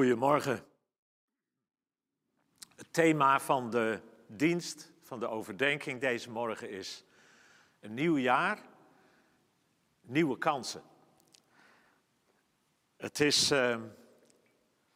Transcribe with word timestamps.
Goedemorgen. 0.00 0.64
Het 2.76 2.92
thema 2.92 3.40
van 3.40 3.70
de 3.70 4.00
dienst, 4.26 4.92
van 5.02 5.20
de 5.20 5.28
overdenking 5.28 6.00
deze 6.00 6.30
morgen 6.30 6.70
is 6.70 7.04
een 7.80 7.94
nieuw 7.94 8.18
jaar, 8.18 8.62
nieuwe 10.00 10.38
kansen. 10.38 10.82
Het 12.96 13.20
is 13.20 13.52
uh, 13.52 13.76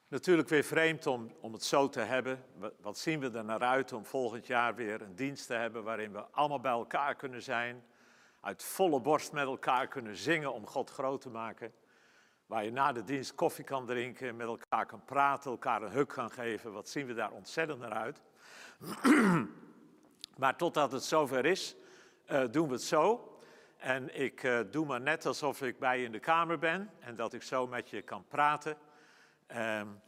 natuurlijk 0.08 0.48
weer 0.48 0.64
vreemd 0.64 1.06
om, 1.06 1.34
om 1.40 1.52
het 1.52 1.64
zo 1.64 1.88
te 1.88 2.00
hebben. 2.00 2.44
Wat 2.80 2.98
zien 2.98 3.20
we 3.20 3.30
er 3.30 3.44
naar 3.44 3.62
uit 3.62 3.92
om 3.92 4.04
volgend 4.04 4.46
jaar 4.46 4.74
weer 4.74 5.02
een 5.02 5.14
dienst 5.14 5.46
te 5.46 5.54
hebben 5.54 5.84
waarin 5.84 6.12
we 6.12 6.24
allemaal 6.30 6.60
bij 6.60 6.72
elkaar 6.72 7.14
kunnen 7.14 7.42
zijn, 7.42 7.84
uit 8.40 8.62
volle 8.62 9.00
borst 9.00 9.32
met 9.32 9.46
elkaar 9.46 9.88
kunnen 9.88 10.16
zingen 10.16 10.52
om 10.52 10.66
God 10.66 10.90
groot 10.90 11.20
te 11.20 11.30
maken. 11.30 11.72
Waar 12.46 12.64
je 12.64 12.70
na 12.70 12.92
de 12.92 13.04
dienst 13.04 13.34
koffie 13.34 13.64
kan 13.64 13.86
drinken, 13.86 14.36
met 14.36 14.46
elkaar 14.46 14.86
kan 14.86 15.04
praten, 15.04 15.50
elkaar 15.50 15.82
een 15.82 15.90
huk 15.90 16.08
kan 16.08 16.30
geven. 16.30 16.72
Wat 16.72 16.88
zien 16.88 17.06
we 17.06 17.14
daar 17.14 17.30
ontzettend 17.30 17.80
naar 17.80 17.92
uit. 17.92 18.22
maar 20.40 20.56
totdat 20.56 20.92
het 20.92 21.04
zover 21.04 21.44
is, 21.44 21.76
uh, 22.30 22.44
doen 22.50 22.66
we 22.66 22.72
het 22.72 22.82
zo. 22.82 23.32
En 23.76 24.20
ik 24.20 24.42
uh, 24.42 24.60
doe 24.70 24.86
maar 24.86 25.00
net 25.00 25.26
alsof 25.26 25.62
ik 25.62 25.78
bij 25.78 25.98
je 25.98 26.04
in 26.04 26.12
de 26.12 26.18
kamer 26.18 26.58
ben 26.58 26.90
en 27.00 27.16
dat 27.16 27.32
ik 27.32 27.42
zo 27.42 27.66
met 27.66 27.90
je 27.90 28.02
kan 28.02 28.24
praten. 28.28 28.76
Um, 29.56 30.02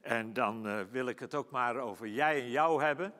en 0.00 0.32
dan 0.32 0.66
uh, 0.66 0.80
wil 0.90 1.06
ik 1.06 1.18
het 1.18 1.34
ook 1.34 1.50
maar 1.50 1.76
over 1.76 2.08
jij 2.08 2.40
en 2.40 2.50
jou 2.50 2.82
hebben. 2.82 3.12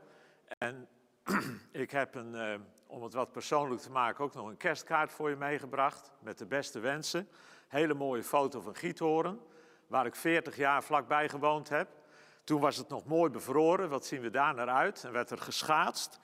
En 0.58 0.88
ik 1.72 1.90
heb 1.90 2.14
een, 2.14 2.64
om 2.86 3.02
het 3.02 3.14
wat 3.14 3.32
persoonlijk 3.32 3.80
te 3.80 3.90
maken, 3.90 4.24
ook 4.24 4.34
nog 4.34 4.46
een 4.46 4.56
kerstkaart 4.56 5.12
voor 5.12 5.30
je 5.30 5.36
meegebracht. 5.36 6.12
Met 6.20 6.38
de 6.38 6.46
beste 6.46 6.80
wensen. 6.80 7.28
Hele 7.72 7.94
mooie 7.94 8.22
foto 8.22 8.60
van 8.60 8.74
Giethoorn, 8.74 9.40
waar 9.86 10.06
ik 10.06 10.14
40 10.14 10.56
jaar 10.56 10.82
vlakbij 10.82 11.28
gewoond 11.28 11.68
heb. 11.68 11.88
Toen 12.44 12.60
was 12.60 12.76
het 12.76 12.88
nog 12.88 13.04
mooi 13.04 13.30
bevroren. 13.30 13.88
Wat 13.88 14.06
zien 14.06 14.20
we 14.20 14.30
daar 14.30 14.54
naar 14.54 14.68
uit? 14.68 15.04
En 15.04 15.12
werd 15.12 15.30
er 15.30 15.38
geschaatst. 15.38 16.18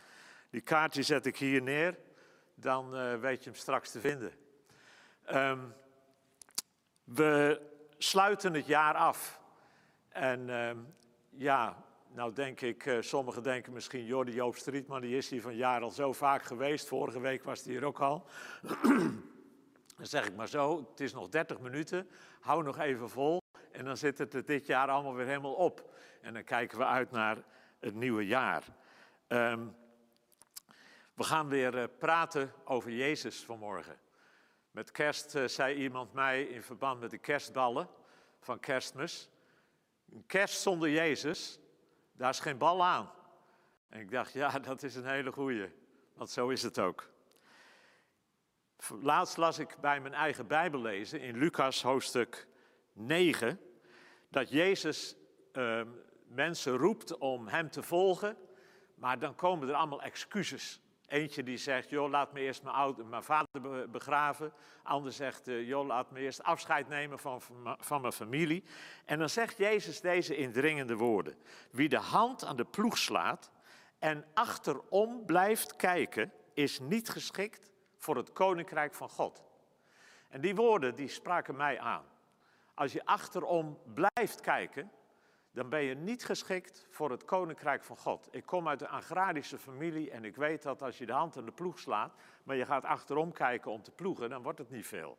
Die 0.51 0.61
kaartje 0.61 1.03
zet 1.03 1.27
ik 1.27 1.37
hier 1.37 1.63
neer. 1.63 1.99
Dan 2.55 2.97
uh, 2.97 3.15
weet 3.15 3.45
je 3.45 3.51
hem 3.51 3.59
straks 3.59 3.91
te 3.91 4.01
vinden. 4.01 4.33
Um, 5.33 5.75
we 7.05 7.61
sluiten 7.99 8.55
het 8.55 8.67
jaar 8.67 8.95
af. 8.95 9.41
En 10.09 10.49
um, 10.49 10.95
ja, 11.31 11.85
nou 12.09 12.33
denk 12.33 12.61
ik, 12.61 12.87
uh, 12.87 13.01
sommigen 13.01 13.43
denken 13.43 13.73
misschien, 13.73 14.05
Jordi 14.05 14.33
Joop 14.33 14.57
Strietman, 14.57 15.01
die 15.01 15.17
is 15.17 15.29
hier 15.29 15.43
van 15.43 15.57
jaar 15.57 15.83
al 15.83 15.91
zo 15.91 16.13
vaak 16.13 16.43
geweest. 16.43 16.89
Vorige 16.89 17.21
week 17.21 17.45
was 17.45 17.65
hij 17.65 17.73
hier 17.73 17.85
ook 17.85 18.01
al. 18.01 18.27
Dan 19.99 20.07
zeg 20.07 20.27
ik 20.27 20.37
maar 20.37 20.49
zo, 20.49 20.89
het 20.91 21.01
is 21.01 21.13
nog 21.13 21.29
30 21.29 21.59
minuten, 21.59 22.11
hou 22.41 22.63
nog 22.63 22.79
even 22.79 23.11
vol. 23.11 23.41
En 23.73 23.85
dan 23.85 23.97
zit 23.97 24.19
het 24.19 24.47
dit 24.47 24.67
jaar 24.67 24.89
allemaal 24.89 25.15
weer 25.15 25.27
helemaal 25.27 25.55
op. 25.55 25.95
En 26.21 26.35
dan 26.35 26.45
kijken 26.45 26.79
we 26.79 26.85
uit 26.85 27.11
naar 27.11 27.45
het 27.79 27.95
nieuwe 27.95 28.27
jaar. 28.27 28.65
Um, 29.29 29.77
we 31.15 31.25
gaan 31.25 31.49
weer 31.49 31.75
uh, 31.75 31.85
praten 31.99 32.53
over 32.65 32.91
Jezus 32.91 33.45
vanmorgen. 33.45 33.99
Met 34.71 34.91
kerst 34.91 35.35
uh, 35.35 35.45
zei 35.45 35.75
iemand 35.75 36.13
mij 36.13 36.43
in 36.43 36.63
verband 36.63 37.01
met 37.01 37.11
de 37.11 37.19
kerstballen 37.19 37.89
van 38.41 38.61
kerstmis. 38.61 39.29
Een 40.13 40.27
kerst 40.27 40.61
zonder 40.61 40.91
Jezus, 40.91 41.59
daar 42.13 42.31
is 42.31 42.41
geen 42.41 42.59
bal 42.59 42.85
aan. 42.85 43.11
En 43.89 44.01
ik 44.01 44.11
dacht, 44.11 44.33
ja, 44.33 44.59
dat 44.69 44.83
is 44.83 44.95
een 44.95 45.07
hele 45.07 45.33
goeie. 45.33 45.69
Want 46.15 46.31
zo 46.31 46.49
is 46.49 46.63
het 46.63 46.79
ook. 46.79 47.11
Laatst 48.87 49.37
las 49.37 49.59
ik 49.59 49.77
bij 49.81 50.01
mijn 50.01 50.15
eigen 50.15 50.47
Bijbel 50.47 50.81
lezen 50.81 51.21
in 51.21 51.39
Lucas 51.39 51.83
hoofdstuk 51.83 52.47
9 52.93 53.61
dat 54.29 54.51
Jezus 54.51 55.17
uh, 55.53 55.83
mensen 56.27 56.77
roept 56.77 57.19
om 57.19 57.49
hem 57.49 57.71
te 57.71 57.83
volgen, 57.83 58.37
maar 58.95 59.19
dan 59.19 59.35
komen 59.35 59.69
er 59.69 59.75
allemaal 59.75 60.03
excuses. 60.03 60.81
Eentje 61.07 61.43
die 61.43 61.57
zegt, 61.57 61.91
joh, 61.91 62.11
laat 62.11 62.33
me 62.33 62.41
eerst 62.41 62.63
mijn, 62.63 62.75
oude, 62.75 63.05
mijn 63.05 63.23
vader 63.23 63.91
begraven. 63.91 64.53
Ander 64.83 65.13
zegt, 65.13 65.49
uh, 65.49 65.69
joh, 65.69 65.87
laat 65.87 66.11
me 66.11 66.21
eerst 66.21 66.43
afscheid 66.43 66.89
nemen 66.89 67.19
van, 67.19 67.43
van 67.79 68.01
mijn 68.01 68.13
familie. 68.13 68.65
En 69.05 69.19
dan 69.19 69.29
zegt 69.29 69.57
Jezus 69.57 70.01
deze 70.01 70.37
indringende 70.37 70.97
woorden. 70.97 71.37
Wie 71.71 71.89
de 71.89 71.99
hand 71.99 72.45
aan 72.45 72.57
de 72.57 72.65
ploeg 72.65 72.99
slaat 72.99 73.51
en 73.99 74.25
achterom 74.35 75.25
blijft 75.27 75.77
kijken, 75.77 76.33
is 76.55 76.81
niet 76.81 77.09
geschikt 77.09 77.68
voor 77.99 78.17
het 78.17 78.33
koninkrijk 78.33 78.95
van 78.95 79.09
God. 79.09 79.45
En 80.29 80.41
die 80.41 80.55
woorden 80.55 80.95
die 80.95 81.09
spraken 81.09 81.57
mij 81.57 81.81
aan. 81.81 82.05
Als 82.75 82.93
je 82.93 83.05
achterom 83.05 83.79
blijft 83.95 84.41
kijken, 84.41 84.91
dan 85.51 85.69
ben 85.69 85.83
je 85.83 85.95
niet 85.95 86.25
geschikt 86.25 86.87
voor 86.91 87.11
het 87.11 87.25
koninkrijk 87.25 87.85
van 87.85 87.97
God. 87.97 88.29
Ik 88.31 88.47
kom 88.47 88.69
uit 88.69 88.81
een 88.81 88.89
agrarische 88.89 89.59
familie 89.59 90.11
en 90.11 90.25
ik 90.25 90.37
weet 90.37 90.63
dat 90.63 90.83
als 90.83 90.99
je 90.99 91.07
de 91.07 91.13
hand 91.13 91.37
aan 91.37 91.45
de 91.45 91.53
ploeg 91.53 91.79
slaat, 91.79 92.15
maar 92.43 92.57
je 92.57 92.67
gaat 92.67 92.85
achterom 92.85 93.33
kijken 93.33 93.71
om 93.71 93.83
te 93.83 93.91
ploegen, 93.91 94.31
dan 94.31 94.43
wordt 94.43 94.59
het 94.59 94.71
niet 94.71 94.87
veel. 94.87 95.19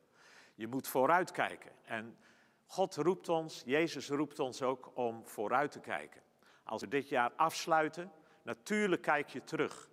Je 0.55 0.67
moet 0.67 0.87
vooruit 0.87 1.31
kijken. 1.31 1.71
En 1.83 2.17
God 2.65 2.95
roept 2.95 3.29
ons, 3.29 3.63
Jezus 3.65 4.09
roept 4.09 4.39
ons 4.39 4.61
ook 4.61 4.91
om 4.93 5.25
vooruit 5.25 5.71
te 5.71 5.79
kijken. 5.79 6.21
Als 6.63 6.81
we 6.81 6.87
dit 6.87 7.09
jaar 7.09 7.31
afsluiten, 7.35 8.11
natuurlijk 8.41 9.01
kijk 9.01 9.29
je 9.29 9.43
terug. 9.43 9.89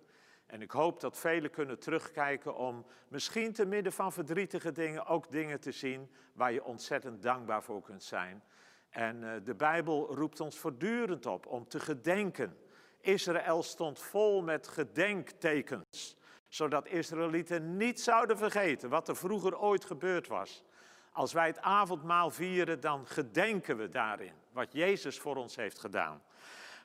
En 0.47 0.61
ik 0.61 0.71
hoop 0.71 0.99
dat 0.99 1.17
velen 1.17 1.51
kunnen 1.51 1.79
terugkijken 1.79 2.55
om 2.55 2.85
misschien 3.07 3.53
te 3.53 3.65
midden 3.65 3.93
van 3.93 4.13
verdrietige 4.13 4.71
dingen 4.71 5.05
ook 5.05 5.31
dingen 5.31 5.59
te 5.59 5.71
zien 5.71 6.11
waar 6.33 6.51
je 6.51 6.63
ontzettend 6.63 7.21
dankbaar 7.21 7.63
voor 7.63 7.81
kunt 7.81 8.03
zijn. 8.03 8.43
En 8.89 9.21
uh, 9.21 9.31
de 9.43 9.55
Bijbel 9.55 10.15
roept 10.15 10.39
ons 10.39 10.57
voortdurend 10.57 11.25
op 11.25 11.45
om 11.45 11.67
te 11.67 11.79
gedenken. 11.79 12.57
Israël 13.01 13.63
stond 13.63 13.99
vol 13.99 14.41
met 14.41 14.67
gedenktekens, 14.67 16.17
zodat 16.47 16.87
Israëlieten 16.87 17.77
niet 17.77 18.01
zouden 18.01 18.37
vergeten 18.37 18.89
wat 18.89 19.07
er 19.07 19.15
vroeger 19.15 19.59
ooit 19.59 19.85
gebeurd 19.85 20.27
was. 20.27 20.63
Als 21.11 21.33
wij 21.33 21.47
het 21.47 21.59
avondmaal 21.61 22.31
vieren, 22.31 22.79
dan 22.79 23.07
gedenken 23.07 23.77
we 23.77 23.89
daarin 23.89 24.33
wat 24.51 24.73
Jezus 24.73 25.19
voor 25.19 25.35
ons 25.35 25.55
heeft 25.55 25.79
gedaan. 25.79 26.21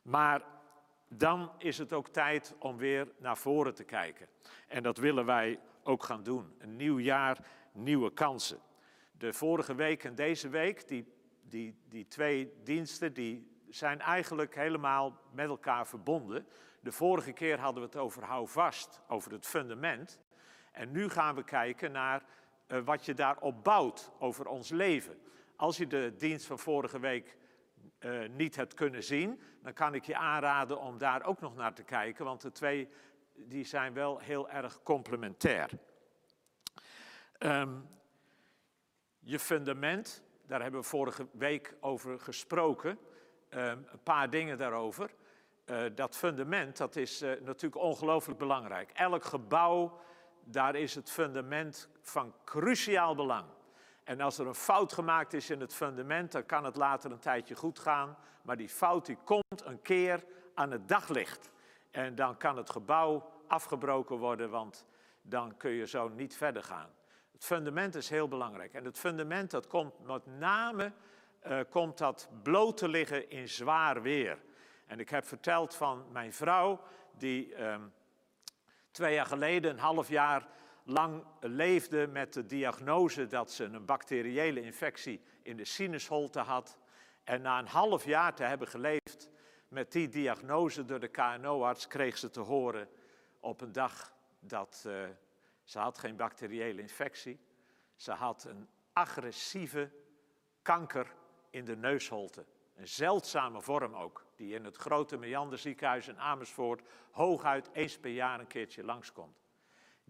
Maar 0.03 0.43
dan 1.17 1.51
is 1.59 1.79
het 1.79 1.93
ook 1.93 2.09
tijd 2.09 2.55
om 2.59 2.77
weer 2.77 3.09
naar 3.19 3.37
voren 3.37 3.75
te 3.75 3.85
kijken. 3.85 4.27
En 4.69 4.83
dat 4.83 4.99
willen 4.99 5.25
wij 5.27 5.61
ook 5.83 6.03
gaan 6.03 6.23
doen. 6.23 6.55
Een 6.59 6.77
nieuw 6.77 6.99
jaar, 6.99 7.39
nieuwe 7.73 8.13
kansen. 8.13 8.61
De 9.19 9.33
vorige 9.33 9.75
week 9.75 10.05
en 10.05 10.15
deze 10.15 10.49
week, 10.49 10.89
die, 10.89 11.13
die, 11.43 11.77
die 11.89 12.07
twee 12.07 12.53
diensten, 12.65 13.13
die 13.13 13.51
zijn 13.69 14.01
eigenlijk 14.01 14.55
helemaal 14.55 15.21
met 15.33 15.49
elkaar 15.49 15.87
verbonden. 15.87 16.47
De 16.81 16.93
vorige 16.93 17.33
keer 17.33 17.59
hadden 17.59 17.83
we 17.83 17.89
het 17.89 17.99
over 17.99 18.25
hou 18.25 18.49
vast, 18.49 19.01
over 19.09 19.33
het 19.33 19.47
fundament. 19.47 20.21
En 20.73 20.91
nu 20.91 21.09
gaan 21.09 21.35
we 21.35 21.45
kijken 21.45 21.93
naar 21.93 22.23
uh, 22.69 22.79
wat 22.85 23.05
je 23.05 23.15
daarop 23.15 23.65
bouwt 23.65 24.13
over 24.19 24.47
ons 24.47 24.71
leven. 24.71 25.19
Als 25.57 25.77
je 25.77 25.87
de 25.87 26.15
dienst 26.19 26.47
van 26.47 26.59
vorige 26.59 27.01
week 27.01 27.37
uh, 28.05 28.29
niet 28.29 28.57
hebt 28.57 28.75
kunnen 28.75 29.03
zien, 29.03 29.41
dan 29.63 29.73
kan 29.73 29.95
ik 29.95 30.05
je 30.05 30.17
aanraden 30.17 30.81
om 30.81 30.99
daar 30.99 31.25
ook 31.25 31.41
nog 31.41 31.55
naar 31.55 31.75
te 31.75 31.83
kijken, 31.83 32.25
want 32.25 32.41
de 32.41 32.53
twee 32.53 32.89
die 33.35 33.65
zijn 33.65 33.95
wel 33.95 34.19
heel 34.19 34.51
erg 34.51 34.83
complementair. 34.83 35.71
Um, 37.39 37.89
je 39.19 39.39
fundament, 39.39 40.23
daar 40.47 40.63
hebben 40.63 40.81
we 40.81 40.87
vorige 40.87 41.27
week 41.33 41.75
over 41.81 42.21
gesproken, 42.21 42.91
um, 43.51 43.87
een 43.93 44.03
paar 44.03 44.31
dingen 44.31 44.59
daarover. 44.59 45.11
Uh, 45.67 45.83
dat 45.95 46.17
fundament, 46.17 46.77
dat 46.77 46.97
is 46.97 47.23
uh, 47.23 47.41
natuurlijk 47.41 47.83
ongelooflijk 47.83 48.39
belangrijk. 48.39 48.91
Elk 48.91 49.25
gebouw, 49.25 50.01
daar 50.45 50.75
is 50.75 50.95
het 50.95 51.11
fundament 51.11 51.89
van 52.01 52.35
cruciaal 52.45 53.15
belang. 53.15 53.45
En 54.05 54.21
als 54.21 54.39
er 54.39 54.47
een 54.47 54.55
fout 54.55 54.93
gemaakt 54.93 55.33
is 55.33 55.51
in 55.51 55.61
het 55.61 55.75
fundament, 55.75 56.33
dan 56.33 56.47
kan 56.47 56.65
het 56.65 56.77
later 56.77 57.11
een 57.11 57.19
tijdje 57.19 57.55
goed 57.55 57.79
gaan. 57.79 58.17
Maar 58.43 58.57
die 58.57 58.69
fout 58.69 59.07
die 59.07 59.19
komt 59.25 59.65
een 59.65 59.83
keer 59.83 60.25
aan 60.55 60.71
het 60.71 60.89
daglicht. 60.89 61.51
En 61.91 62.15
dan 62.15 62.37
kan 62.37 62.57
het 62.57 62.71
gebouw 62.71 63.31
afgebroken 63.47 64.17
worden, 64.17 64.51
want 64.51 64.87
dan 65.23 65.57
kun 65.57 65.71
je 65.71 65.87
zo 65.87 66.09
niet 66.09 66.37
verder 66.37 66.63
gaan. 66.63 66.91
Het 67.33 67.45
fundament 67.45 67.95
is 67.95 68.09
heel 68.09 68.29
belangrijk. 68.29 68.75
En 68.75 68.85
het 68.85 68.99
fundament 68.99 69.51
dat 69.51 69.67
komt 69.67 70.07
met 70.07 70.27
name 70.27 70.93
uh, 71.47 71.61
komt 71.71 71.99
dat 71.99 72.29
bloot 72.43 72.77
te 72.77 72.89
liggen 72.89 73.31
in 73.31 73.49
zwaar 73.49 74.03
weer. 74.03 74.39
En 74.87 75.01
ik 75.01 75.09
heb 75.09 75.25
verteld 75.25 75.75
van 75.75 76.05
mijn 76.13 76.33
vrouw, 76.33 76.81
die 77.19 77.65
um, 77.65 77.93
twee 78.91 79.15
jaar 79.15 79.27
geleden, 79.27 79.71
een 79.71 79.79
half 79.79 80.09
jaar 80.09 80.47
lang 80.85 81.25
leefde 81.41 82.07
met 82.07 82.33
de 82.33 82.47
diagnose 82.47 83.27
dat 83.27 83.53
ze 83.53 83.65
een 83.65 83.85
bacteriële 83.85 84.63
infectie 84.63 85.21
in 85.43 85.57
de 85.57 85.65
sinusholte 85.65 86.41
had. 86.41 86.79
En 87.25 87.43
na 87.43 87.59
een 87.59 87.67
half 87.67 88.05
jaar 88.05 88.35
te 88.35 88.43
hebben 88.43 88.69
geleefd 88.69 89.31
met 89.69 89.93
die 89.93 90.09
diagnose 90.09 90.85
door 90.85 91.01
de 91.01 91.09
KNO-arts, 91.09 91.87
kreeg 91.87 92.19
ze 92.19 92.31
te 92.31 92.41
horen 92.41 92.89
op 93.41 93.61
een 93.61 93.73
dag 93.73 94.15
dat 94.41 94.85
uh, 94.87 95.05
ze 95.65 95.79
had 95.79 95.99
geen 95.99 96.17
bacteriële 96.17 96.81
infectie. 96.81 97.41
Ze 97.97 98.13
had 98.13 98.45
een 98.45 98.69
agressieve 98.93 99.91
kanker 100.63 101.15
in 101.51 101.65
de 101.65 101.77
neusholte. 101.77 102.45
Een 102.75 102.89
zeldzame 102.89 103.63
vorm 103.63 103.95
ook, 103.95 104.25
die 104.37 104.55
in 104.55 104.65
het 104.65 104.77
grote 104.77 105.17
Meander 105.17 105.59
ziekenhuis 105.59 106.09
in 106.09 106.19
Amersfoort 106.19 106.83
hooguit 107.11 107.71
eens 107.73 107.99
per 107.99 108.11
jaar 108.11 108.41
een 108.41 108.47
keertje 108.47 108.85
langskomt. 108.85 109.42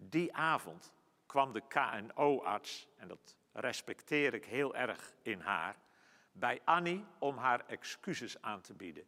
Die 0.09 0.33
avond 0.33 0.93
kwam 1.25 1.53
de 1.53 1.61
KNO-arts, 1.67 2.87
en 2.97 3.07
dat 3.07 3.37
respecteer 3.51 4.33
ik 4.33 4.45
heel 4.45 4.75
erg 4.75 5.13
in 5.21 5.39
haar, 5.39 5.75
bij 6.31 6.61
Annie 6.63 7.05
om 7.19 7.37
haar 7.37 7.65
excuses 7.67 8.41
aan 8.41 8.61
te 8.61 8.73
bieden. 8.73 9.03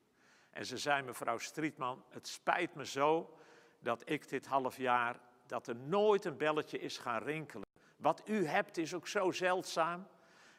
En 0.49 0.65
ze 0.65 0.77
zei, 0.77 1.03
mevrouw 1.03 1.37
Strietman, 1.37 2.03
het 2.09 2.27
spijt 2.27 2.75
me 2.75 2.85
zo 2.85 3.37
dat 3.79 4.09
ik 4.09 4.29
dit 4.29 4.45
half 4.45 4.77
jaar, 4.77 5.19
dat 5.45 5.67
er 5.67 5.75
nooit 5.75 6.25
een 6.25 6.37
belletje 6.37 6.79
is 6.79 6.97
gaan 6.97 7.23
rinkelen. 7.23 7.67
Wat 7.97 8.29
u 8.29 8.45
hebt 8.45 8.77
is 8.77 8.93
ook 8.93 9.07
zo 9.07 9.31
zeldzaam. 9.31 10.07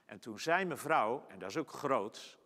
En 0.04 0.18
toen 0.18 0.38
zei 0.38 0.64
mevrouw, 0.64 1.24
en 1.28 1.38
dat 1.38 1.50
is 1.50 1.56
ook 1.56 1.70
groots, 1.70 2.38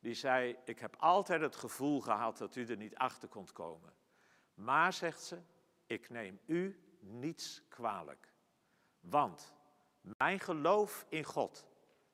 die 0.00 0.14
zei, 0.14 0.56
ik 0.64 0.78
heb 0.78 0.96
altijd 0.98 1.40
het 1.40 1.56
gevoel 1.56 2.00
gehad 2.00 2.38
dat 2.38 2.56
u 2.56 2.66
er 2.66 2.76
niet 2.76 2.96
achter 2.96 3.28
kon 3.28 3.48
komen. 3.52 3.92
Maar, 4.54 4.92
zegt 4.92 5.22
ze, 5.22 5.38
ik 5.86 6.10
neem 6.10 6.40
u 6.46 6.80
niets 7.06 7.62
kwalijk. 7.68 8.32
Want 9.00 9.54
mijn 10.00 10.40
geloof 10.40 11.06
in 11.08 11.24
God 11.24 11.66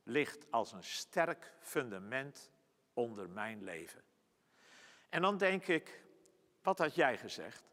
ligt 0.02 0.50
als 0.50 0.72
een 0.72 0.84
sterk 0.84 1.54
fundament 1.60 2.50
onder 2.92 3.30
mijn 3.30 3.62
leven. 3.62 4.02
En 5.08 5.22
dan 5.22 5.36
denk 5.36 5.66
ik, 5.66 6.04
wat 6.62 6.78
had 6.78 6.94
jij 6.94 7.18
gezegd? 7.18 7.64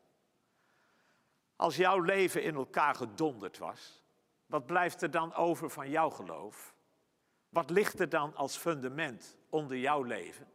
Als 1.56 1.76
jouw 1.76 2.00
leven 2.00 2.44
in 2.44 2.56
elkaar 2.56 2.96
gedonderd 2.96 3.58
was, 3.58 4.04
wat 4.46 4.66
blijft 4.66 5.02
er 5.02 5.12
dan 5.12 5.34
over 5.34 5.70
van 5.70 5.90
jouw 5.90 6.10
geloof? 6.10 6.74
Wat 7.50 7.70
ligt 7.70 8.00
er 8.00 8.10
dan 8.10 8.36
als 8.36 8.58
fundament 8.58 9.38
onder 9.50 9.78
jouw 9.78 10.04
leven? 10.04 10.48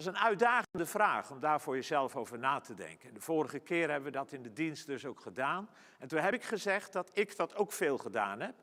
Dat 0.00 0.08
is 0.08 0.18
een 0.18 0.26
uitdagende 0.26 0.86
vraag 0.86 1.30
om 1.30 1.40
daar 1.40 1.60
voor 1.60 1.74
jezelf 1.74 2.16
over 2.16 2.38
na 2.38 2.60
te 2.60 2.74
denken. 2.74 3.14
De 3.14 3.20
vorige 3.20 3.58
keer 3.58 3.90
hebben 3.90 4.12
we 4.12 4.18
dat 4.18 4.32
in 4.32 4.42
de 4.42 4.52
dienst 4.52 4.86
dus 4.86 5.04
ook 5.04 5.20
gedaan. 5.20 5.68
En 5.98 6.08
toen 6.08 6.18
heb 6.18 6.34
ik 6.34 6.42
gezegd 6.42 6.92
dat 6.92 7.10
ik 7.12 7.36
dat 7.36 7.54
ook 7.54 7.72
veel 7.72 7.98
gedaan 7.98 8.40
heb. 8.40 8.54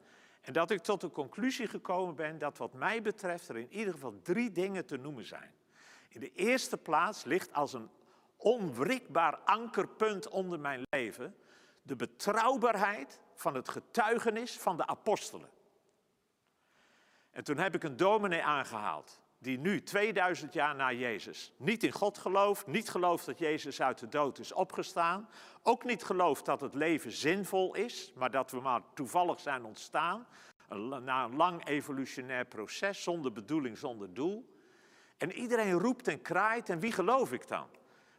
En 0.42 0.54
dat 0.54 0.72
ik 0.72 0.82
tot 0.82 1.02
de 1.02 1.10
conclusie 1.10 1.68
gekomen 1.68 2.16
ben 2.16 2.38
dat 2.38 2.58
wat 2.58 2.74
mij 2.74 3.02
betreft 3.02 3.50
er 3.50 3.58
in 3.58 3.74
ieder 3.74 3.94
geval 3.94 4.20
drie 4.22 4.52
dingen 4.52 4.86
te 4.86 4.98
noemen 4.98 5.26
zijn. 5.26 5.54
In 6.10 6.20
de 6.20 6.32
eerste 6.34 6.78
plaats 6.78 7.24
ligt 7.24 7.54
als 7.54 7.74
een 7.74 7.90
onwrikbaar 8.38 9.38
ankerpunt 9.38 10.28
onder 10.28 10.60
mijn 10.60 10.82
leven 10.90 11.36
de 11.82 11.96
betrouwbaarheid 11.96 13.20
van 13.36 13.56
het 13.56 13.70
getuigenis 13.70 14.58
van 14.58 14.78
de 14.78 14.88
apostelen. 14.88 15.50
En 17.32 17.44
toen 17.44 17.58
heb 17.58 17.76
ik 17.76 17.84
een 17.84 17.98
dominee 17.98 18.44
aangehaald, 18.44 19.22
die 19.48 19.60
nu 19.60 19.84
2000 19.84 20.54
jaar 20.54 20.76
na 20.76 20.92
Jezus 20.92 21.54
niet 21.58 21.84
in 21.84 21.92
God 21.92 22.18
gelooft, 22.18 22.68
niet 22.68 22.90
gelooft 22.90 23.26
dat 23.26 23.40
Jezus 23.40 23.82
uit 23.82 24.00
de 24.00 24.08
dood 24.10 24.40
is 24.40 24.54
opgestaan, 24.54 25.30
ook 25.64 25.84
niet 25.84 26.04
gelooft 26.04 26.46
dat 26.46 26.62
het 26.62 26.74
leven 26.74 27.12
zinvol 27.12 27.76
is, 27.76 28.12
maar 28.16 28.32
dat 28.32 28.52
we 28.52 28.60
maar 28.60 28.82
toevallig 28.94 29.40
zijn 29.40 29.66
ontstaan, 29.66 30.28
na 31.04 31.24
een 31.24 31.36
lang 31.36 31.68
evolutionair 31.68 32.46
proces, 32.46 33.04
zonder 33.04 33.32
bedoeling, 33.32 33.78
zonder 33.78 34.14
doel. 34.14 34.56
En 35.18 35.32
iedereen 35.32 35.72
roept 35.72 36.08
en 36.08 36.22
kraait, 36.22 36.70
en 36.70 36.80
wie 36.80 36.92
geloof 36.92 37.32
ik 37.32 37.48
dan? 37.48 37.68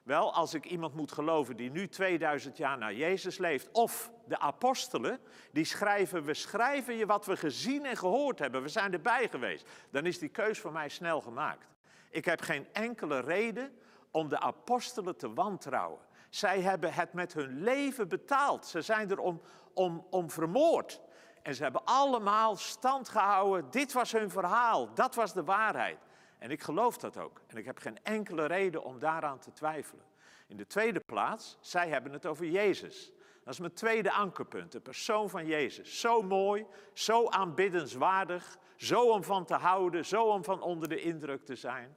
Wel, 0.02 0.34
als 0.34 0.54
ik 0.54 0.64
iemand 0.64 0.94
moet 0.94 1.12
geloven 1.12 1.56
die 1.56 1.70
nu 1.70 1.88
2000 1.88 2.56
jaar 2.56 2.78
na 2.78 2.92
Jezus 2.92 3.38
leeft, 3.38 3.68
of 3.72 4.10
de 4.28 4.38
apostelen, 4.38 5.20
die 5.52 5.64
schrijven, 5.64 6.24
we 6.24 6.34
schrijven 6.34 6.94
je 6.94 7.06
wat 7.06 7.26
we 7.26 7.36
gezien 7.36 7.84
en 7.84 7.96
gehoord 7.96 8.38
hebben, 8.38 8.62
we 8.62 8.68
zijn 8.68 8.92
erbij 8.92 9.28
geweest, 9.28 9.68
dan 9.90 10.06
is 10.06 10.18
die 10.18 10.28
keus 10.28 10.58
voor 10.58 10.72
mij 10.72 10.88
snel 10.88 11.20
gemaakt. 11.20 11.66
Ik 12.10 12.24
heb 12.24 12.40
geen 12.40 12.66
enkele 12.72 13.20
reden 13.20 13.78
om 14.10 14.28
de 14.28 14.40
apostelen 14.40 15.16
te 15.16 15.32
wantrouwen. 15.32 16.00
Zij 16.30 16.60
hebben 16.60 16.92
het 16.92 17.12
met 17.12 17.32
hun 17.32 17.62
leven 17.62 18.08
betaald. 18.08 18.66
Ze 18.66 18.82
zijn 18.82 19.10
er 19.10 19.18
om, 19.18 19.40
om, 19.72 20.06
om 20.10 20.30
vermoord. 20.30 21.00
En 21.42 21.54
ze 21.54 21.62
hebben 21.62 21.84
allemaal 21.84 22.56
stand 22.56 23.08
gehouden. 23.08 23.70
Dit 23.70 23.92
was 23.92 24.12
hun 24.12 24.30
verhaal. 24.30 24.94
Dat 24.94 25.14
was 25.14 25.32
de 25.32 25.44
waarheid. 25.44 25.98
En 26.38 26.50
ik 26.50 26.62
geloof 26.62 26.96
dat 26.96 27.16
ook. 27.16 27.40
En 27.46 27.56
ik 27.56 27.64
heb 27.64 27.78
geen 27.78 27.98
enkele 28.02 28.46
reden 28.46 28.84
om 28.84 28.98
daaraan 28.98 29.38
te 29.38 29.52
twijfelen. 29.52 30.04
In 30.46 30.56
de 30.56 30.66
tweede 30.66 31.00
plaats, 31.00 31.58
zij 31.60 31.88
hebben 31.88 32.12
het 32.12 32.26
over 32.26 32.46
Jezus. 32.46 33.12
Dat 33.48 33.56
is 33.56 33.62
mijn 33.62 33.74
tweede 33.74 34.12
ankerpunt, 34.12 34.72
de 34.72 34.80
persoon 34.80 35.30
van 35.30 35.46
Jezus. 35.46 36.00
Zo 36.00 36.22
mooi, 36.22 36.66
zo 36.92 37.28
aanbiddenswaardig, 37.28 38.58
zo 38.76 39.10
om 39.10 39.24
van 39.24 39.44
te 39.44 39.54
houden, 39.54 40.04
zo 40.04 40.24
om 40.24 40.44
van 40.44 40.60
onder 40.60 40.88
de 40.88 41.00
indruk 41.00 41.44
te 41.44 41.54
zijn. 41.54 41.96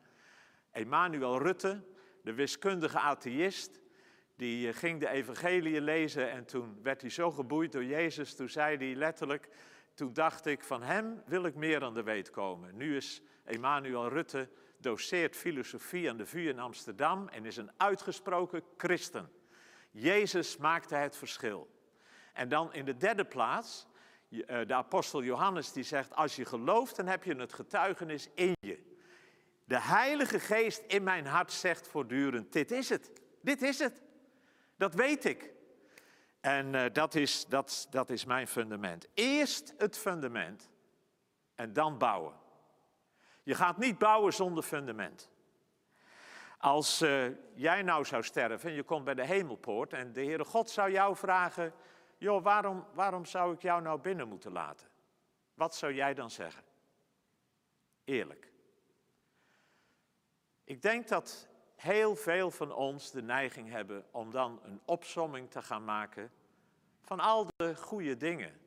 Emanuel 0.71 1.41
Rutte, 1.41 1.83
de 2.23 2.33
wiskundige 2.33 2.99
atheïst, 2.99 3.81
die 4.35 4.67
eh, 4.67 4.75
ging 4.75 4.99
de 4.99 5.09
evangelie 5.09 5.81
lezen 5.81 6.31
en 6.31 6.45
toen 6.45 6.79
werd 6.83 7.01
hij 7.01 7.09
zo 7.09 7.31
geboeid 7.31 7.71
door 7.71 7.85
Jezus, 7.85 8.35
toen 8.35 8.49
zei 8.49 8.77
hij 8.77 8.95
letterlijk, 8.95 9.49
toen 9.93 10.13
dacht 10.13 10.45
ik, 10.45 10.63
van 10.63 10.83
hem 10.83 11.21
wil 11.25 11.45
ik 11.45 11.55
meer 11.55 11.83
aan 11.83 11.93
de 11.93 12.03
weet 12.03 12.29
komen. 12.29 12.77
Nu 12.77 12.95
is 12.95 13.21
Emanuel 13.45 14.07
Rutte, 14.07 14.49
doceert 14.77 15.35
filosofie 15.35 16.09
aan 16.09 16.17
de 16.17 16.25
VU 16.25 16.49
in 16.49 16.59
Amsterdam 16.59 17.27
en 17.27 17.45
is 17.45 17.57
een 17.57 17.71
uitgesproken 17.77 18.63
christen. 18.77 19.39
Jezus 19.91 20.57
maakte 20.57 20.95
het 20.95 21.15
verschil. 21.15 21.69
En 22.33 22.49
dan 22.49 22.73
in 22.73 22.85
de 22.85 22.97
derde 22.97 23.25
plaats, 23.25 23.87
eh, 24.29 24.67
de 24.67 24.73
apostel 24.73 25.23
Johannes 25.23 25.71
die 25.71 25.83
zegt, 25.83 26.15
als 26.15 26.35
je 26.35 26.45
gelooft, 26.45 26.95
dan 26.95 27.07
heb 27.07 27.23
je 27.23 27.35
het 27.35 27.53
getuigenis 27.53 28.29
in 28.33 28.55
je. 28.59 28.89
De 29.65 29.81
Heilige 29.81 30.39
Geest 30.39 30.83
in 30.87 31.03
mijn 31.03 31.25
hart 31.25 31.51
zegt 31.51 31.87
voortdurend, 31.87 32.53
dit 32.53 32.71
is 32.71 32.89
het, 32.89 33.11
dit 33.41 33.61
is 33.61 33.79
het. 33.79 34.01
Dat 34.75 34.93
weet 34.93 35.25
ik. 35.25 35.53
En 36.41 36.73
uh, 36.73 36.85
dat, 36.93 37.15
is, 37.15 37.45
dat, 37.45 37.87
dat 37.89 38.09
is 38.09 38.25
mijn 38.25 38.47
fundament. 38.47 39.07
Eerst 39.13 39.73
het 39.77 39.97
fundament 39.97 40.69
en 41.55 41.73
dan 41.73 41.97
bouwen. 41.97 42.33
Je 43.43 43.55
gaat 43.55 43.77
niet 43.77 43.97
bouwen 43.97 44.33
zonder 44.33 44.63
fundament. 44.63 45.29
Als 46.61 47.01
uh, 47.01 47.25
jij 47.53 47.81
nou 47.81 48.05
zou 48.05 48.23
sterven 48.23 48.69
en 48.69 48.75
je 48.75 48.83
komt 48.83 49.03
bij 49.03 49.13
de 49.13 49.25
hemelpoort 49.25 49.93
en 49.93 50.13
de 50.13 50.23
Heere 50.23 50.45
God 50.45 50.69
zou 50.69 50.91
jou 50.91 51.15
vragen, 51.15 51.73
joh, 52.17 52.43
waarom, 52.43 52.85
waarom 52.93 53.25
zou 53.25 53.53
ik 53.53 53.61
jou 53.61 53.81
nou 53.81 53.99
binnen 53.99 54.27
moeten 54.27 54.51
laten? 54.51 54.87
Wat 55.53 55.75
zou 55.75 55.93
jij 55.93 56.13
dan 56.13 56.31
zeggen? 56.31 56.63
Eerlijk. 58.03 58.51
Ik 60.63 60.81
denk 60.81 61.07
dat 61.07 61.47
heel 61.75 62.15
veel 62.15 62.51
van 62.51 62.73
ons 62.73 63.11
de 63.11 63.21
neiging 63.21 63.69
hebben 63.69 64.05
om 64.11 64.31
dan 64.31 64.59
een 64.63 64.81
opsomming 64.85 65.51
te 65.51 65.61
gaan 65.61 65.83
maken 65.83 66.31
van 67.01 67.19
al 67.19 67.47
de 67.55 67.75
goede 67.75 68.17
dingen 68.17 68.59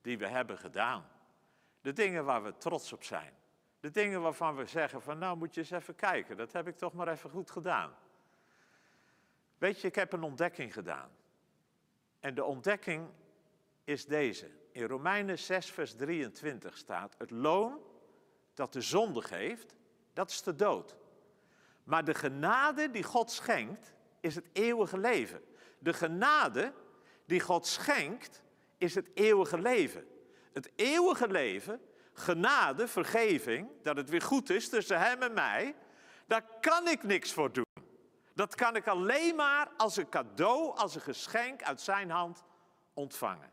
die 0.00 0.18
we 0.18 0.26
hebben 0.26 0.58
gedaan. 0.58 1.08
De 1.80 1.92
dingen 1.92 2.24
waar 2.24 2.42
we 2.42 2.56
trots 2.56 2.92
op 2.92 3.04
zijn. 3.04 3.32
De 3.80 3.90
dingen 3.90 4.20
waarvan 4.20 4.56
we 4.56 4.66
zeggen 4.66 5.02
van 5.02 5.18
nou 5.18 5.36
moet 5.36 5.54
je 5.54 5.60
eens 5.60 5.70
even 5.70 5.94
kijken, 5.94 6.36
dat 6.36 6.52
heb 6.52 6.68
ik 6.68 6.76
toch 6.76 6.92
maar 6.92 7.08
even 7.08 7.30
goed 7.30 7.50
gedaan. 7.50 7.94
Weet 9.58 9.80
je, 9.80 9.88
ik 9.88 9.94
heb 9.94 10.12
een 10.12 10.22
ontdekking 10.22 10.72
gedaan. 10.72 11.10
En 12.20 12.34
de 12.34 12.44
ontdekking 12.44 13.08
is 13.84 14.06
deze. 14.06 14.50
In 14.72 14.86
Romeinen 14.86 15.38
6, 15.38 15.70
vers 15.70 15.94
23 15.94 16.76
staat: 16.76 17.14
Het 17.18 17.30
loon 17.30 17.80
dat 18.54 18.72
de 18.72 18.80
zonde 18.80 19.22
geeft, 19.22 19.74
dat 20.12 20.30
is 20.30 20.42
de 20.42 20.54
dood. 20.54 20.96
Maar 21.84 22.04
de 22.04 22.14
genade 22.14 22.90
die 22.90 23.02
God 23.02 23.30
schenkt, 23.30 23.94
is 24.20 24.34
het 24.34 24.48
eeuwige 24.52 24.98
leven. 24.98 25.42
De 25.78 25.92
genade 25.92 26.72
die 27.24 27.40
God 27.40 27.66
schenkt, 27.66 28.42
is 28.76 28.94
het 28.94 29.10
eeuwige 29.14 29.58
leven. 29.58 30.06
Het 30.52 30.70
eeuwige 30.76 31.28
leven, 31.28 31.80
genade, 32.20 32.88
vergeving, 32.88 33.68
dat 33.82 33.96
het 33.96 34.10
weer 34.10 34.22
goed 34.22 34.50
is 34.50 34.68
tussen 34.68 34.98
Hem 34.98 35.22
en 35.22 35.32
mij, 35.32 35.74
daar 36.26 36.44
kan 36.60 36.88
ik 36.88 37.02
niks 37.02 37.32
voor 37.32 37.52
doen. 37.52 37.64
Dat 38.34 38.54
kan 38.54 38.76
ik 38.76 38.86
alleen 38.86 39.34
maar 39.34 39.68
als 39.76 39.96
een 39.96 40.08
cadeau, 40.08 40.76
als 40.76 40.94
een 40.94 41.00
geschenk 41.00 41.62
uit 41.62 41.80
Zijn 41.80 42.10
hand 42.10 42.44
ontvangen. 42.94 43.50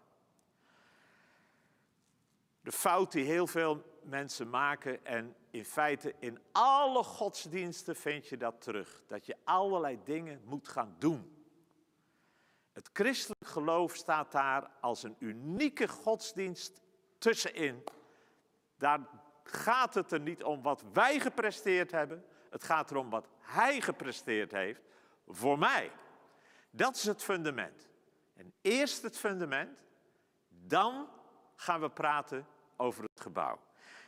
De 2.62 2.72
fout 2.72 3.12
die 3.12 3.26
heel 3.26 3.48
veel 3.48 4.00
mensen 4.04 4.50
maken 4.50 5.06
en 5.06 5.36
in 5.52 5.66
feite 5.66 6.14
in 6.20 6.40
alle 6.52 7.04
godsdiensten 7.04 7.96
vind 7.96 8.28
je 8.28 8.38
dat 8.38 8.62
terug. 8.62 9.04
Dat 9.08 9.26
je 9.26 9.36
allerlei 9.44 10.00
dingen 10.04 10.42
moet 10.46 10.68
gaan 10.68 10.96
doen. 11.00 11.46
Het 12.74 12.90
christelijk 12.94 13.48
geloof 13.48 13.96
staat 13.96 14.32
daar 14.32 14.72
als 14.82 15.04
een 15.04 15.16
unieke 15.20 15.88
godsdienst 15.88 16.82
tussenin. 17.18 17.84
Daar 18.78 19.00
gaat 19.44 19.94
het 19.94 20.12
er 20.12 20.20
niet 20.20 20.44
om 20.44 20.62
wat 20.62 20.84
wij 20.94 21.20
gepresteerd 21.20 21.92
hebben. 21.92 22.26
Het 22.50 22.64
gaat 22.64 22.92
erom 22.92 23.10
wat 23.10 23.28
Hij 23.40 23.82
gepresteerd 23.82 24.52
heeft 24.52 24.82
voor 25.28 25.60
mij. 25.60 25.92
Dat 26.70 26.96
is 26.96 27.04
het 27.04 27.24
fundament. 27.24 27.90
En 28.36 28.54
eerst 28.62 29.02
het 29.02 29.18
fundament, 29.18 29.80
dan 30.50 31.10
gaan 31.56 31.82
we 31.82 31.90
praten 31.90 32.48
over 32.76 33.04
het 33.04 33.22
gebouw. 33.22 33.60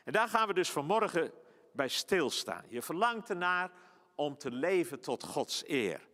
En 0.04 0.12
daar 0.12 0.28
gaan 0.28 0.48
we 0.48 0.54
dus 0.54 0.72
vanmorgen 0.72 1.32
bij 1.72 1.88
stilstaan. 1.88 2.66
Je 2.68 2.82
verlangt 2.82 3.30
ernaar 3.30 3.72
om 4.16 4.38
te 4.38 4.52
leven 4.52 5.00
tot 5.00 5.24
Gods 5.24 5.64
eer. 5.68 6.08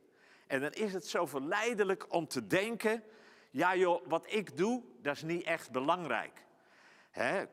En 0.47 0.61
dan 0.61 0.71
is 0.71 0.93
het 0.93 1.07
zo 1.07 1.25
verleidelijk 1.25 2.13
om 2.13 2.27
te 2.27 2.47
denken, 2.47 3.03
ja 3.51 3.75
joh, 3.75 4.07
wat 4.07 4.25
ik 4.33 4.57
doe, 4.57 4.83
dat 5.01 5.15
is 5.15 5.23
niet 5.23 5.43
echt 5.43 5.71
belangrijk. 5.71 6.45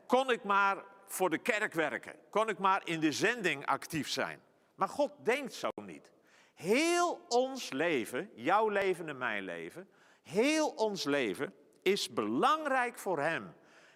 kon 0.06 0.30
ik 0.30 0.44
maar 0.44 0.85
voor 1.12 1.31
de 1.31 1.38
kerk 1.38 1.73
werken? 1.73 2.14
Kon 2.31 2.49
ik 2.49 2.59
maar 2.59 2.81
in 2.85 3.00
de 3.00 3.12
zending 3.12 3.66
actief 3.66 4.09
zijn? 4.09 4.40
Maar 4.75 4.88
God 4.88 5.12
denkt 5.23 5.54
zo 5.54 5.69
niet. 5.83 6.11
Heel 6.54 7.25
ons 7.28 7.71
leven, 7.71 8.31
jouw 8.35 8.69
leven 8.69 9.09
en 9.09 9.19
mijn 9.19 9.42
leven, 9.42 9.88
heel 10.23 10.69
ons 10.69 11.04
leven 11.04 11.54
is 11.83 12.12
belangrijk 12.12 12.99
voor 12.99 13.19
Hem. 13.19 13.54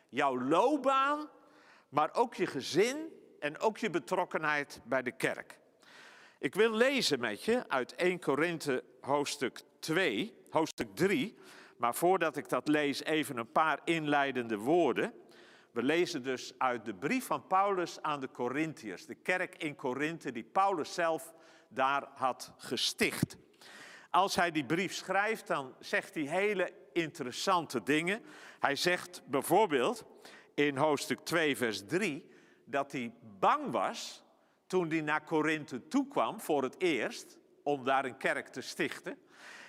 Jouw 0.08 0.40
loopbaan, 0.40 1.28
maar 1.88 2.14
ook 2.14 2.34
je 2.34 2.46
gezin 2.46 2.96
en 3.40 3.58
ook 3.58 3.78
je 3.78 3.90
betrokkenheid 3.90 4.80
bij 4.84 5.02
de 5.02 5.12
kerk. 5.12 5.58
Ik 6.38 6.54
wil 6.54 6.70
lezen 6.70 7.20
met 7.20 7.42
je 7.44 7.68
uit 7.68 7.94
1 7.94 8.20
Korinthe 8.20 8.84
hoofdstuk 9.00 9.60
2, 9.78 10.34
hoofdstuk 10.50 10.88
3. 10.94 11.38
Maar 11.76 11.94
voordat 11.94 12.36
ik 12.36 12.48
dat 12.48 12.68
lees, 12.68 13.02
even 13.02 13.36
een 13.36 13.52
paar 13.52 13.80
inleidende 13.84 14.56
woorden. 14.56 15.14
We 15.76 15.82
lezen 15.82 16.22
dus 16.22 16.54
uit 16.58 16.84
de 16.84 16.94
brief 16.94 17.26
van 17.26 17.46
Paulus 17.46 18.02
aan 18.02 18.20
de 18.20 18.30
Corinthiërs, 18.30 19.06
de 19.06 19.14
kerk 19.14 19.62
in 19.62 19.74
Korinthe 19.74 20.32
die 20.32 20.44
Paulus 20.44 20.94
zelf 20.94 21.34
daar 21.68 22.08
had 22.14 22.52
gesticht. 22.56 23.36
Als 24.10 24.34
hij 24.34 24.50
die 24.50 24.64
brief 24.64 24.94
schrijft, 24.94 25.46
dan 25.46 25.74
zegt 25.80 26.14
hij 26.14 26.22
hele 26.22 26.72
interessante 26.92 27.82
dingen. 27.82 28.22
Hij 28.60 28.76
zegt 28.76 29.22
bijvoorbeeld 29.26 30.04
in 30.54 30.76
hoofdstuk 30.76 31.20
2, 31.20 31.56
vers 31.56 31.86
3, 31.86 32.30
dat 32.64 32.92
hij 32.92 33.12
bang 33.38 33.70
was 33.70 34.24
toen 34.66 34.88
hij 34.88 35.00
naar 35.00 35.24
Korinthe 35.24 35.88
toekwam 35.88 36.40
voor 36.40 36.62
het 36.62 36.80
eerst, 36.80 37.38
om 37.62 37.84
daar 37.84 38.04
een 38.04 38.16
kerk 38.16 38.48
te 38.48 38.60
stichten. 38.60 39.18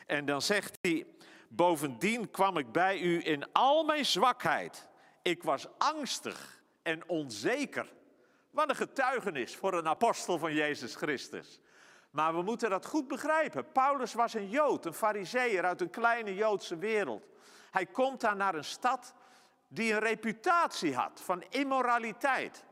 En 0.06 0.26
dan 0.26 0.42
zegt 0.42 0.78
hij, 0.82 1.06
bovendien 1.50 2.32
kwam 2.32 2.58
ik 2.58 2.72
bij 2.72 3.00
u 3.00 3.26
in 3.26 3.52
al 3.52 3.84
mijn 3.84 4.06
zwakheid. 4.06 4.88
Ik 5.28 5.44
was 5.44 5.68
angstig 5.78 6.62
en 6.84 7.10
onzeker. 7.10 7.94
Wat 8.52 8.70
een 8.70 8.76
getuigenis 8.76 9.56
voor 9.56 9.74
een 9.74 9.88
apostel 9.88 10.38
van 10.38 10.54
Jezus 10.54 10.96
Christus. 10.96 11.60
Maar 12.10 12.36
we 12.36 12.42
moeten 12.42 12.70
dat 12.70 12.86
goed 12.86 13.08
begrijpen. 13.08 13.72
Paulus 13.72 14.14
was 14.14 14.34
een 14.34 14.50
Jood, 14.50 14.86
een 14.86 14.94
Fariseer 14.94 15.66
uit 15.66 15.82
een 15.82 15.90
kleine 15.90 16.36
Joodse 16.36 16.78
wereld. 16.78 17.28
Hij 17.72 17.86
komt 17.86 18.22
daar 18.22 18.36
naar 18.36 18.56
een 18.56 18.64
stad 18.64 19.14
die 19.68 19.94
een 19.94 20.00
reputatie 20.00 20.96
had 20.96 21.22
van 21.24 21.44
immoraliteit. 21.50 22.66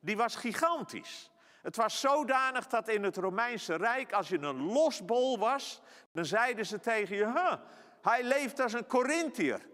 Die 0.00 0.16
was 0.16 0.36
gigantisch. 0.36 1.30
Het 1.62 1.76
was 1.76 2.00
zodanig 2.00 2.66
dat 2.66 2.88
in 2.88 3.02
het 3.02 3.16
Romeinse 3.16 3.74
Rijk, 3.74 4.12
als 4.12 4.28
je 4.28 4.38
een 4.38 4.62
losbol 4.62 5.38
was, 5.38 5.80
dan 6.12 6.24
zeiden 6.24 6.66
ze 6.66 6.80
tegen 6.80 7.16
je, 7.16 7.24
huh, 7.24 7.54
hij 8.02 8.22
leeft 8.22 8.60
als 8.60 8.72
een 8.72 8.86
Corinthiër. 8.86 9.70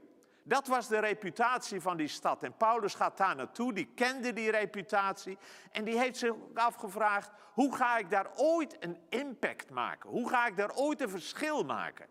Dat 0.49 0.67
was 0.67 0.89
de 0.89 0.99
reputatie 0.99 1.81
van 1.81 1.97
die 1.97 2.09
stad. 2.09 2.43
En 2.43 2.57
Paulus 2.57 2.95
gaat 2.95 3.17
daar 3.17 3.37
naartoe, 3.37 3.73
die 3.73 3.93
kende 3.95 4.33
die 4.33 4.51
reputatie. 4.51 5.39
En 5.71 5.85
die 5.85 5.99
heeft 5.99 6.17
zich 6.17 6.33
afgevraagd, 6.55 7.31
hoe 7.53 7.77
ga 7.77 7.99
ik 7.99 8.11
daar 8.11 8.31
ooit 8.37 8.77
een 8.81 8.99
impact 9.09 9.71
maken? 9.71 10.11
Hoe 10.11 10.29
ga 10.29 10.47
ik 10.47 10.57
daar 10.57 10.75
ooit 10.75 11.01
een 11.01 11.09
verschil 11.11 11.65
maken? 11.65 12.07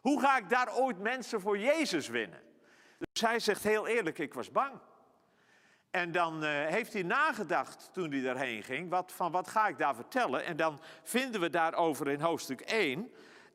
Hoe 0.00 0.20
ga 0.20 0.36
ik 0.36 0.48
daar 0.48 0.74
ooit 0.74 0.98
mensen 0.98 1.40
voor 1.40 1.58
Jezus 1.58 2.08
winnen? 2.08 2.42
Dus 2.98 3.22
hij 3.22 3.38
zegt 3.38 3.62
heel 3.62 3.86
eerlijk, 3.86 4.18
ik 4.18 4.34
was 4.34 4.50
bang. 4.50 4.72
En 5.90 6.12
dan 6.12 6.44
uh, 6.44 6.50
heeft 6.50 6.92
hij 6.92 7.02
nagedacht 7.02 7.90
toen 7.92 8.10
hij 8.10 8.20
daarheen 8.20 8.62
ging, 8.62 8.90
wat, 8.90 9.12
van 9.12 9.32
wat 9.32 9.48
ga 9.48 9.68
ik 9.68 9.78
daar 9.78 9.94
vertellen? 9.94 10.44
En 10.44 10.56
dan 10.56 10.80
vinden 11.02 11.40
we 11.40 11.50
daarover 11.50 12.08
in 12.08 12.20
hoofdstuk 12.20 12.60
1, 12.60 13.12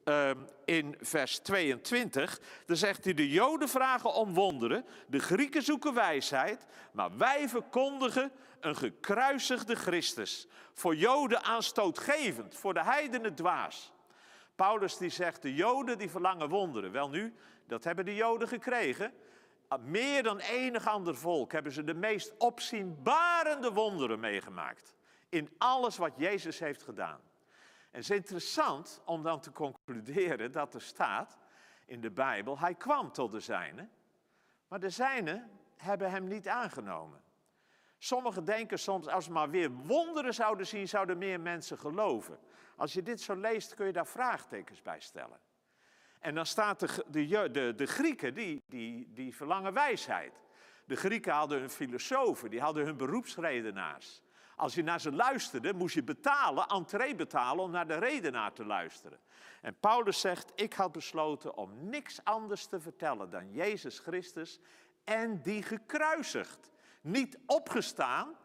ehm, 0.08 0.38
in 0.66 0.96
vers 1.00 1.40
22, 1.40 2.40
dan 2.66 2.76
zegt 2.76 3.04
hij, 3.04 3.14
de 3.14 3.30
Joden 3.30 3.70
vragen 3.70 4.14
om 4.14 4.34
wonderen, 4.34 4.86
de 5.08 5.20
Grieken 5.20 5.62
zoeken 5.62 5.94
wijsheid, 5.94 6.66
maar 6.92 7.18
wij 7.18 7.50
verkondigen 7.50 8.32
een 8.60 8.76
gekruisigde 8.76 9.76
Christus. 9.76 10.48
Voor 10.74 10.96
Joden 10.96 11.44
aanstootgevend, 11.44 12.56
voor 12.56 12.74
de 12.74 12.84
heidenen 12.84 13.36
dwaas. 13.36 13.94
Paulus 14.56 14.98
die 14.98 15.10
zegt, 15.10 15.42
de 15.42 15.56
Joden 15.56 15.98
die 15.98 16.10
verlangen 16.10 16.50
wonderen. 16.50 16.92
Wel 16.92 17.10
nu, 17.10 17.36
dat 17.66 17.84
hebben 17.84 18.06
de 18.06 18.16
Joden 18.16 18.48
gekregen. 18.48 19.14
Meer 19.80 20.24
dan 20.24 20.40
enig 20.40 20.88
ander 20.88 21.16
volk 21.16 21.52
hebben 21.52 21.72
ze 21.72 21.84
de 21.84 21.94
meest 21.94 22.34
opzienbarende 22.38 23.72
wonderen 23.72 24.20
meegemaakt. 24.20 24.96
In 25.30 25.50
alles 25.58 25.98
wat 25.98 26.14
Jezus 26.18 26.60
heeft 26.60 26.84
gedaan. 26.84 27.20
En 27.92 28.00
het 28.00 28.10
is 28.10 28.18
interessant 28.18 29.02
om 29.06 29.24
dan 29.24 29.40
te 29.40 29.52
concluderen 29.52 30.52
dat 30.52 30.74
er 30.74 30.82
staat 30.82 31.38
in 31.86 32.02
de 32.02 32.12
Bijbel, 32.12 32.60
hij 32.60 32.76
kwam 32.76 33.12
tot 33.12 33.32
de 33.32 33.40
zijnen, 33.40 33.92
maar 34.68 34.80
de 34.80 34.90
zijnen 34.90 35.50
hebben 35.76 36.12
hem 36.12 36.28
niet 36.28 36.48
aangenomen. 36.48 37.22
Sommigen 37.98 38.46
denken 38.46 38.80
soms, 38.80 39.08
als 39.08 39.28
we 39.28 39.34
maar 39.34 39.50
weer 39.50 39.72
wonderen 39.72 40.34
zouden 40.34 40.68
zien, 40.68 40.88
zouden 40.88 41.18
meer 41.18 41.40
mensen 41.40 41.78
geloven. 41.78 42.40
Als 42.76 42.94
je 42.94 43.04
dit 43.04 43.22
zo 43.22 43.36
leest, 43.36 43.74
kun 43.74 43.86
je 43.86 43.92
daar 43.92 44.08
vraagtekens 44.08 44.82
bij 44.82 45.00
stellen. 45.00 45.40
En 46.20 46.36
dan 46.36 46.46
staat 46.46 46.80
de, 46.80 47.06
de, 47.08 47.52
de, 47.52 47.74
de 47.76 47.86
Grieken, 47.86 48.34
die, 48.34 48.64
die, 48.68 49.14
die 49.14 49.36
verlangen 49.36 49.74
wijsheid. 49.74 50.42
De 50.86 50.96
Grieken 50.96 51.34
hadden 51.34 51.60
hun 51.60 51.70
filosofen, 51.70 52.50
die 52.50 52.62
hadden 52.62 52.86
hun 52.86 52.98
beroepsredenaars. 52.98 54.22
Als 54.58 54.76
je 54.76 54.84
naar 54.84 55.02
ze 55.02 55.12
luisterde, 55.12 55.74
moest 55.74 55.96
je 55.96 56.04
betalen, 56.04 56.68
entree 56.68 57.16
betalen, 57.16 57.64
om 57.64 57.72
naar 57.72 57.88
de 57.88 57.98
redenaar 57.98 58.54
te 58.54 58.66
luisteren. 58.66 59.20
En 59.62 59.80
Paulus 59.80 60.20
zegt, 60.20 60.52
ik 60.56 60.74
had 60.74 60.92
besloten 60.92 61.58
om 61.58 61.90
niks 61.90 62.24
anders 62.24 62.66
te 62.66 62.80
vertellen 62.80 63.30
dan 63.30 63.52
Jezus 63.52 64.00
Christus 64.00 64.60
en 65.04 65.42
die 65.42 65.64
gekruisigd. 65.64 66.72
Niet 67.02 67.38
opgestaan, 67.46 68.36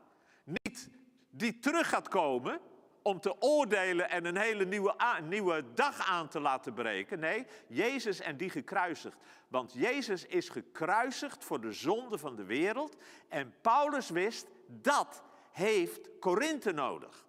niet 0.44 0.90
die 1.30 1.58
terug 1.58 1.88
gaat 1.88 2.08
komen, 2.08 2.60
om 3.02 3.20
te 3.20 3.40
oordelen 3.40 4.10
en 4.10 4.24
een 4.24 4.36
hele 4.36 4.64
nieuwe, 4.64 4.94
nieuwe 5.22 5.64
dag 5.74 6.08
aan 6.08 6.28
te 6.28 6.40
laten 6.40 6.74
breken. 6.74 7.18
Nee, 7.18 7.46
Jezus 7.66 8.20
en 8.20 8.36
die 8.36 8.50
gekruisigd. 8.50 9.16
Want 9.48 9.72
Jezus 9.72 10.26
is 10.26 10.48
gekruisigd 10.48 11.44
voor 11.44 11.60
de 11.60 11.72
zonde 11.72 12.18
van 12.18 12.36
de 12.36 12.44
wereld. 12.44 12.96
En 13.28 13.54
Paulus 13.60 14.10
wist, 14.10 14.46
dat 14.66 15.22
heeft 15.52 16.18
Korinthe 16.20 16.72
nodig. 16.72 17.26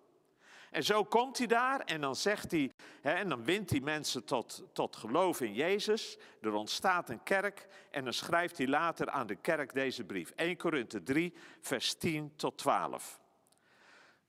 En 0.73 0.83
zo 0.83 1.03
komt 1.03 1.37
hij 1.37 1.47
daar 1.47 1.79
en 1.79 2.01
dan 2.01 2.15
zegt 2.15 2.51
hij, 2.51 2.71
hè, 3.01 3.11
en 3.11 3.29
dan 3.29 3.43
wint 3.43 3.69
hij 3.69 3.79
mensen 3.79 4.23
tot, 4.23 4.63
tot 4.71 4.95
geloof 4.95 5.41
in 5.41 5.53
Jezus. 5.53 6.17
Er 6.41 6.53
ontstaat 6.53 7.09
een 7.09 7.23
kerk 7.23 7.67
en 7.91 8.03
dan 8.03 8.13
schrijft 8.13 8.57
hij 8.57 8.67
later 8.67 9.09
aan 9.09 9.27
de 9.27 9.35
kerk 9.35 9.73
deze 9.73 10.03
brief. 10.03 10.31
1 10.35 10.57
Korinthe 10.57 11.03
3, 11.03 11.33
vers 11.61 11.93
10 11.93 12.33
tot 12.35 12.57
12. 12.57 13.19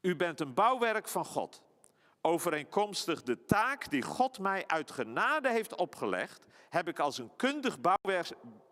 U 0.00 0.16
bent 0.16 0.40
een 0.40 0.54
bouwwerk 0.54 1.08
van 1.08 1.24
God. 1.24 1.62
Overeenkomstig 2.20 3.22
de 3.22 3.44
taak 3.44 3.90
die 3.90 4.02
God 4.02 4.38
mij 4.38 4.66
uit 4.66 4.90
genade 4.90 5.50
heeft 5.50 5.74
opgelegd, 5.74 6.44
heb 6.68 6.88
ik 6.88 6.98
als 6.98 7.18
een 7.18 7.30
kundig 7.36 7.76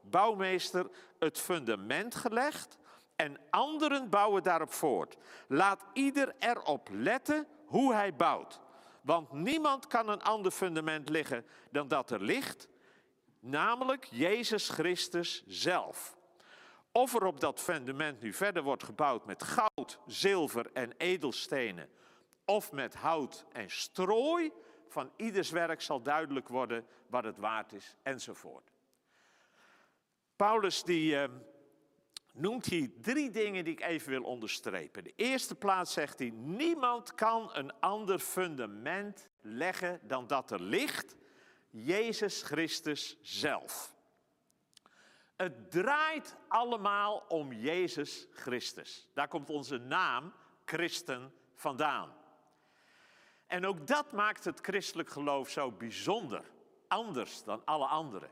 bouwmeester 0.03 0.91
het 1.19 1.39
fundament 1.39 2.15
gelegd 2.15 2.79
en 3.23 3.39
anderen 3.51 4.11
bouwen 4.11 4.43
daarop 4.43 4.73
voort. 4.73 5.17
Laat 5.49 5.85
ieder 5.93 6.35
erop 6.39 6.89
letten 6.93 7.47
hoe 7.67 7.95
hij 7.95 8.15
bouwt. 8.15 8.61
Want 9.03 9.33
niemand 9.33 9.87
kan 9.87 10.09
een 10.09 10.23
ander 10.23 10.53
fundament 10.53 11.09
liggen 11.09 11.47
dan 11.71 11.89
dat 11.89 12.11
er 12.11 12.23
ligt, 12.23 12.69
namelijk 13.41 14.05
Jezus 14.05 14.69
Christus 14.69 15.45
zelf. 15.47 16.17
Of 16.93 17.15
er 17.15 17.25
op 17.25 17.41
dat 17.41 17.61
fundament 17.61 18.21
nu 18.21 18.33
verder 18.33 18.63
wordt 18.63 18.85
gebouwd 18.85 19.27
met 19.27 19.43
goud, 19.43 19.99
zilver 20.07 20.71
en 20.73 20.93
edelstenen, 20.97 21.89
of 22.45 22.73
met 22.73 22.95
hout 22.95 23.45
en 23.53 23.71
strooi, 23.71 24.53
van 24.89 25.11
ieders 25.17 25.51
werk 25.51 25.83
zal 25.83 26.03
duidelijk 26.03 26.49
worden 26.49 26.87
wat 27.07 27.25
het 27.25 27.39
waard 27.39 27.73
is, 27.73 27.97
enzovoort. 28.03 28.71
Paulus 30.37 30.83
die 30.83 31.15
uh, 31.15 31.25
noemt 32.33 32.67
hier 32.67 32.91
drie 33.01 33.31
dingen 33.31 33.65
die 33.65 33.73
ik 33.73 33.83
even 33.83 34.11
wil 34.11 34.23
onderstrepen. 34.23 35.05
De 35.05 35.13
eerste 35.17 35.55
plaats 35.55 35.93
zegt 35.93 36.19
hij, 36.19 36.31
niemand 36.31 37.15
kan 37.15 37.51
een 37.53 37.81
ander 37.81 38.19
fundament 38.19 39.29
leggen 39.41 40.01
dan 40.03 40.27
dat 40.27 40.51
er 40.51 40.63
ligt, 40.63 41.17
Jezus 41.71 42.43
Christus 42.43 43.19
zelf. 43.23 43.95
Het 45.37 45.71
draait 45.71 46.37
allemaal 46.49 47.25
om 47.29 47.53
Jezus 47.53 48.27
Christus. 48.33 49.09
Daar 49.15 49.29
komt 49.29 49.51
onze 49.51 49.79
naam 49.79 50.33
christen 50.65 51.35
vandaan. 51.55 52.15
En 53.47 53.67
ook 53.67 53.87
dat 53.87 54.13
maakt 54.13 54.45
het 54.45 54.61
christelijk 54.61 55.11
geloof 55.11 55.49
zo 55.49 55.73
bijzonder, 55.73 56.45
anders 56.89 57.45
dan 57.45 57.65
alle 57.65 57.87
anderen. 57.87 58.31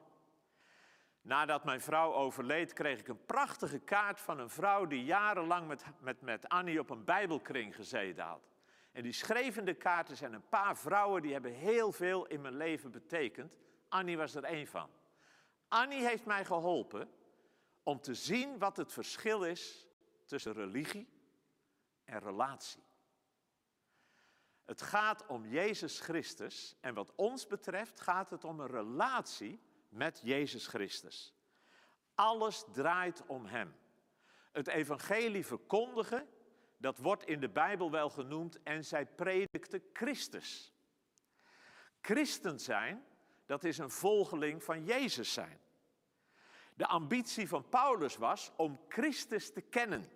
Nadat 1.31 1.65
mijn 1.65 1.81
vrouw 1.81 2.13
overleed, 2.13 2.73
kreeg 2.73 3.01
ik 3.01 3.09
een 3.09 3.25
prachtige 3.27 3.79
kaart 3.79 4.21
van 4.21 4.39
een 4.39 4.51
vrouw 4.51 4.87
die 4.87 5.05
jarenlang 5.05 5.69
met, 5.69 5.85
met, 6.01 6.21
met 6.21 6.49
Annie 6.49 6.79
op 6.79 6.91
een 6.91 7.05
Bijbelkring 7.05 7.75
gezeten 7.75 8.25
had. 8.25 8.49
En 8.93 9.03
die 9.03 9.13
schreef 9.13 9.77
kaarten 9.79 10.17
zijn 10.17 10.33
een 10.33 10.49
paar 10.49 10.77
vrouwen 10.77 11.23
die 11.23 11.33
hebben 11.33 11.53
heel 11.53 11.93
veel 11.93 12.27
in 12.27 12.41
mijn 12.41 12.57
leven 12.57 12.91
betekend. 12.91 13.53
Annie 13.89 14.17
was 14.17 14.35
er 14.35 14.45
één 14.45 14.67
van. 14.67 14.91
Annie 15.69 16.07
heeft 16.07 16.25
mij 16.25 16.45
geholpen 16.45 17.11
om 17.83 18.01
te 18.01 18.15
zien 18.15 18.59
wat 18.59 18.77
het 18.77 18.93
verschil 18.93 19.45
is 19.45 19.89
tussen 20.25 20.53
religie 20.53 21.09
en 22.05 22.19
relatie. 22.19 22.83
Het 24.65 24.83
gaat 24.83 25.27
om 25.27 25.47
Jezus 25.47 26.01
Christus 26.01 26.77
en 26.81 26.95
wat 26.95 27.13
ons 27.15 27.47
betreft 27.47 28.01
gaat 28.01 28.31
het 28.31 28.45
om 28.45 28.61
een 28.61 28.71
relatie 28.71 29.61
met 29.90 30.20
Jezus 30.23 30.66
Christus. 30.66 31.35
Alles 32.14 32.64
draait 32.73 33.26
om 33.26 33.47
Hem. 33.47 33.75
Het 34.52 34.68
evangelie 34.68 35.47
verkondigen, 35.47 36.28
dat 36.76 36.99
wordt 36.99 37.25
in 37.25 37.40
de 37.40 37.49
Bijbel 37.49 37.90
wel 37.90 38.11
genoemd 38.11 38.62
en 38.62 38.85
zij 38.85 39.06
predikte 39.06 39.82
Christus. 39.92 40.73
Christen 42.00 42.61
zijn, 42.61 43.04
dat 43.47 43.64
is 43.64 43.78
een 43.78 43.90
volgeling 43.90 44.64
van 44.64 44.85
Jezus 44.85 45.32
zijn. 45.32 45.61
De 46.75 46.87
ambitie 46.87 47.49
van 47.49 47.68
Paulus 47.68 48.16
was 48.16 48.52
om 48.56 48.80
Christus 48.88 49.52
te 49.52 49.61
kennen. 49.61 50.11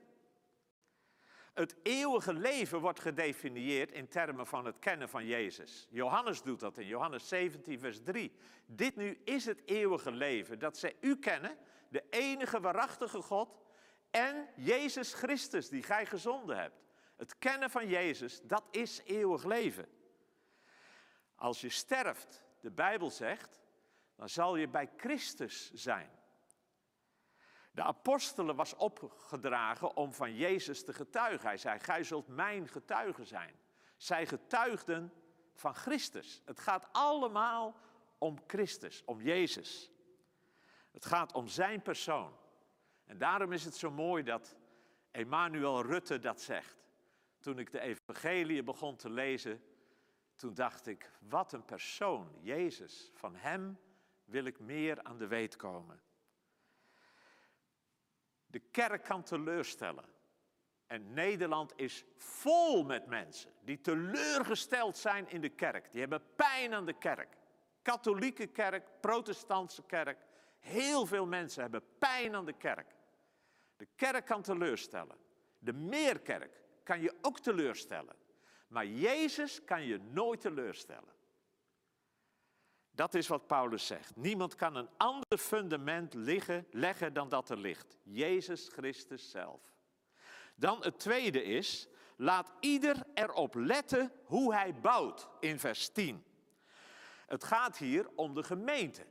Het 1.54 1.76
eeuwige 1.82 2.32
leven 2.32 2.80
wordt 2.80 3.00
gedefinieerd 3.00 3.92
in 3.92 4.08
termen 4.08 4.46
van 4.46 4.64
het 4.64 4.78
kennen 4.78 5.08
van 5.08 5.26
Jezus. 5.26 5.88
Johannes 5.90 6.42
doet 6.42 6.60
dat 6.60 6.78
in 6.78 6.86
Johannes 6.86 7.28
17, 7.28 7.78
vers 7.78 8.02
3. 8.02 8.32
Dit 8.66 8.96
nu 8.96 9.20
is 9.24 9.44
het 9.44 9.62
eeuwige 9.64 10.12
leven, 10.12 10.58
dat 10.58 10.78
zij 10.78 10.96
u 11.00 11.18
kennen, 11.18 11.56
de 11.88 12.04
enige 12.10 12.60
waarachtige 12.60 13.22
God 13.22 13.58
en 14.10 14.48
Jezus 14.56 15.14
Christus, 15.14 15.68
die 15.68 15.82
gij 15.82 16.06
gezonden 16.06 16.58
hebt. 16.58 16.82
Het 17.16 17.38
kennen 17.38 17.70
van 17.70 17.88
Jezus, 17.88 18.40
dat 18.42 18.64
is 18.70 19.00
eeuwig 19.04 19.44
leven. 19.44 19.88
Als 21.34 21.60
je 21.60 21.68
sterft, 21.68 22.44
de 22.60 22.70
Bijbel 22.70 23.10
zegt, 23.10 23.60
dan 24.16 24.28
zal 24.28 24.56
je 24.56 24.68
bij 24.68 24.90
Christus 24.96 25.72
zijn. 25.72 26.10
De 27.74 27.82
apostelen 27.82 28.56
was 28.56 28.74
opgedragen 28.74 29.96
om 29.96 30.12
van 30.12 30.34
Jezus 30.34 30.84
te 30.84 30.92
getuigen. 30.92 31.48
Hij 31.48 31.56
zei, 31.56 31.78
gij 31.78 32.04
zult 32.04 32.28
mijn 32.28 32.68
getuige 32.68 33.24
zijn. 33.24 33.54
Zij 33.96 34.26
getuigden 34.26 35.12
van 35.54 35.74
Christus. 35.74 36.42
Het 36.44 36.60
gaat 36.60 36.88
allemaal 36.92 37.76
om 38.18 38.38
Christus, 38.46 39.02
om 39.04 39.20
Jezus. 39.20 39.90
Het 40.90 41.04
gaat 41.04 41.32
om 41.32 41.48
zijn 41.48 41.82
persoon. 41.82 42.36
En 43.04 43.18
daarom 43.18 43.52
is 43.52 43.64
het 43.64 43.76
zo 43.76 43.90
mooi 43.90 44.22
dat 44.22 44.56
Emmanuel 45.10 45.82
Rutte 45.82 46.18
dat 46.18 46.40
zegt. 46.40 46.76
Toen 47.40 47.58
ik 47.58 47.70
de 47.72 47.80
evangelie 47.80 48.62
begon 48.62 48.96
te 48.96 49.10
lezen, 49.10 49.62
toen 50.34 50.54
dacht 50.54 50.86
ik, 50.86 51.10
wat 51.28 51.52
een 51.52 51.64
persoon, 51.64 52.28
Jezus. 52.40 53.10
Van 53.14 53.34
hem 53.36 53.78
wil 54.24 54.44
ik 54.44 54.60
meer 54.60 55.02
aan 55.02 55.18
de 55.18 55.26
weet 55.26 55.56
komen. 55.56 56.02
De 58.54 58.62
kerk 58.70 59.04
kan 59.04 59.22
teleurstellen. 59.22 60.04
En 60.86 61.12
Nederland 61.12 61.72
is 61.76 62.04
vol 62.16 62.84
met 62.84 63.06
mensen 63.06 63.50
die 63.64 63.80
teleurgesteld 63.80 64.96
zijn 64.96 65.28
in 65.28 65.40
de 65.40 65.48
kerk. 65.48 65.92
Die 65.92 66.00
hebben 66.00 66.22
pijn 66.36 66.74
aan 66.74 66.86
de 66.86 66.98
kerk. 66.98 67.36
Katholieke 67.82 68.46
kerk, 68.46 68.86
protestantse 69.00 69.82
kerk. 69.82 70.18
Heel 70.58 71.06
veel 71.06 71.26
mensen 71.26 71.62
hebben 71.62 71.82
pijn 71.98 72.34
aan 72.34 72.44
de 72.44 72.52
kerk. 72.52 72.94
De 73.76 73.88
kerk 73.96 74.26
kan 74.26 74.42
teleurstellen. 74.42 75.16
De 75.58 75.72
meerkerk 75.72 76.60
kan 76.82 77.00
je 77.00 77.14
ook 77.20 77.40
teleurstellen. 77.40 78.16
Maar 78.68 78.86
Jezus 78.86 79.64
kan 79.64 79.84
je 79.84 79.98
nooit 79.98 80.40
teleurstellen. 80.40 81.12
Dat 82.94 83.14
is 83.14 83.26
wat 83.28 83.46
Paulus 83.46 83.86
zegt. 83.86 84.16
Niemand 84.16 84.54
kan 84.54 84.76
een 84.76 84.88
ander 84.96 85.38
fundament 85.38 86.14
leggen 86.70 87.12
dan 87.12 87.28
dat 87.28 87.50
er 87.50 87.58
ligt. 87.58 87.96
Jezus 88.02 88.68
Christus 88.68 89.30
zelf. 89.30 89.60
Dan 90.54 90.82
het 90.82 90.98
tweede 90.98 91.42
is, 91.42 91.88
laat 92.16 92.52
ieder 92.60 92.96
erop 93.14 93.54
letten 93.54 94.12
hoe 94.24 94.54
hij 94.54 94.74
bouwt 94.74 95.28
in 95.40 95.58
vers 95.58 95.88
10. 95.88 96.24
Het 97.26 97.44
gaat 97.44 97.78
hier 97.78 98.08
om 98.14 98.34
de 98.34 98.42
gemeente. 98.42 99.06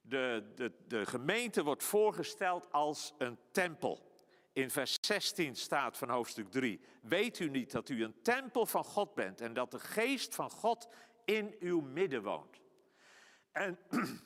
De, 0.00 0.52
de, 0.54 0.72
de 0.86 1.06
gemeente 1.06 1.64
wordt 1.64 1.84
voorgesteld 1.84 2.72
als 2.72 3.14
een 3.18 3.38
tempel. 3.50 4.06
In 4.52 4.70
vers 4.70 4.98
16 5.00 5.56
staat 5.56 5.98
van 5.98 6.08
hoofdstuk 6.08 6.50
3: 6.50 6.80
Weet 7.00 7.38
u 7.38 7.48
niet 7.48 7.72
dat 7.72 7.88
u 7.88 8.04
een 8.04 8.22
tempel 8.22 8.66
van 8.66 8.84
God 8.84 9.14
bent 9.14 9.40
en 9.40 9.54
dat 9.54 9.70
de 9.70 9.78
geest 9.78 10.34
van 10.34 10.50
God 10.50 10.88
in 11.24 11.56
uw 11.60 11.80
midden 11.80 12.22
woont? 12.22 12.60
En 13.58 13.78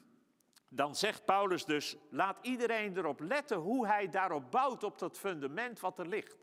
dan 0.69 0.97
zegt 0.97 1.25
Paulus 1.25 1.65
dus, 1.65 1.97
laat 2.11 2.39
iedereen 2.43 2.97
erop 2.97 3.21
letten 3.21 3.57
hoe 3.57 3.87
hij 3.87 4.09
daarop 4.09 4.51
bouwt, 4.51 4.85
op 4.85 4.99
dat 4.99 5.19
fundament 5.19 5.81
wat 5.81 5.99
er 5.99 6.09
ligt. 6.09 6.37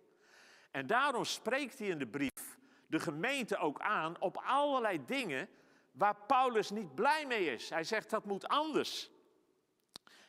En 0.71 0.87
daarom 0.87 1.25
spreekt 1.25 1.79
hij 1.79 1.87
in 1.87 1.99
de 1.99 2.07
brief 2.07 2.57
de 2.87 2.99
gemeente 2.99 3.57
ook 3.57 3.79
aan 3.79 4.21
op 4.21 4.37
allerlei 4.37 5.05
dingen 5.05 5.49
waar 5.91 6.15
Paulus 6.15 6.69
niet 6.69 6.95
blij 6.95 7.25
mee 7.27 7.53
is. 7.53 7.69
Hij 7.69 7.83
zegt 7.83 8.09
dat 8.09 8.25
moet 8.25 8.47
anders. 8.47 9.11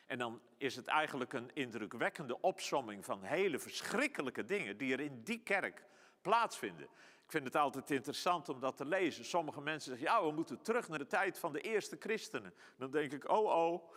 En 0.05 0.17
dan 0.17 0.41
is 0.57 0.75
het 0.75 0.87
eigenlijk 0.87 1.33
een 1.33 1.51
indrukwekkende 1.53 2.41
opsomming 2.41 3.05
van 3.05 3.23
hele 3.23 3.59
verschrikkelijke 3.59 4.45
dingen 4.45 4.77
die 4.77 4.93
er 4.93 4.99
in 4.99 5.23
die 5.23 5.43
kerk 5.43 5.85
plaatsvinden. 6.21 6.87
Ik 7.31 7.37
vind 7.37 7.53
het 7.53 7.61
altijd 7.61 7.91
interessant 7.91 8.49
om 8.49 8.59
dat 8.59 8.77
te 8.77 8.85
lezen. 8.85 9.25
Sommige 9.25 9.61
mensen 9.61 9.91
zeggen, 9.91 10.15
ja, 10.15 10.25
we 10.25 10.31
moeten 10.31 10.61
terug 10.61 10.87
naar 10.89 10.99
de 10.99 11.07
tijd 11.07 11.39
van 11.39 11.53
de 11.53 11.61
eerste 11.61 11.95
christenen. 11.99 12.53
Dan 12.77 12.91
denk 12.91 13.11
ik, 13.11 13.29
oh 13.29 13.45
oh, 13.45 13.91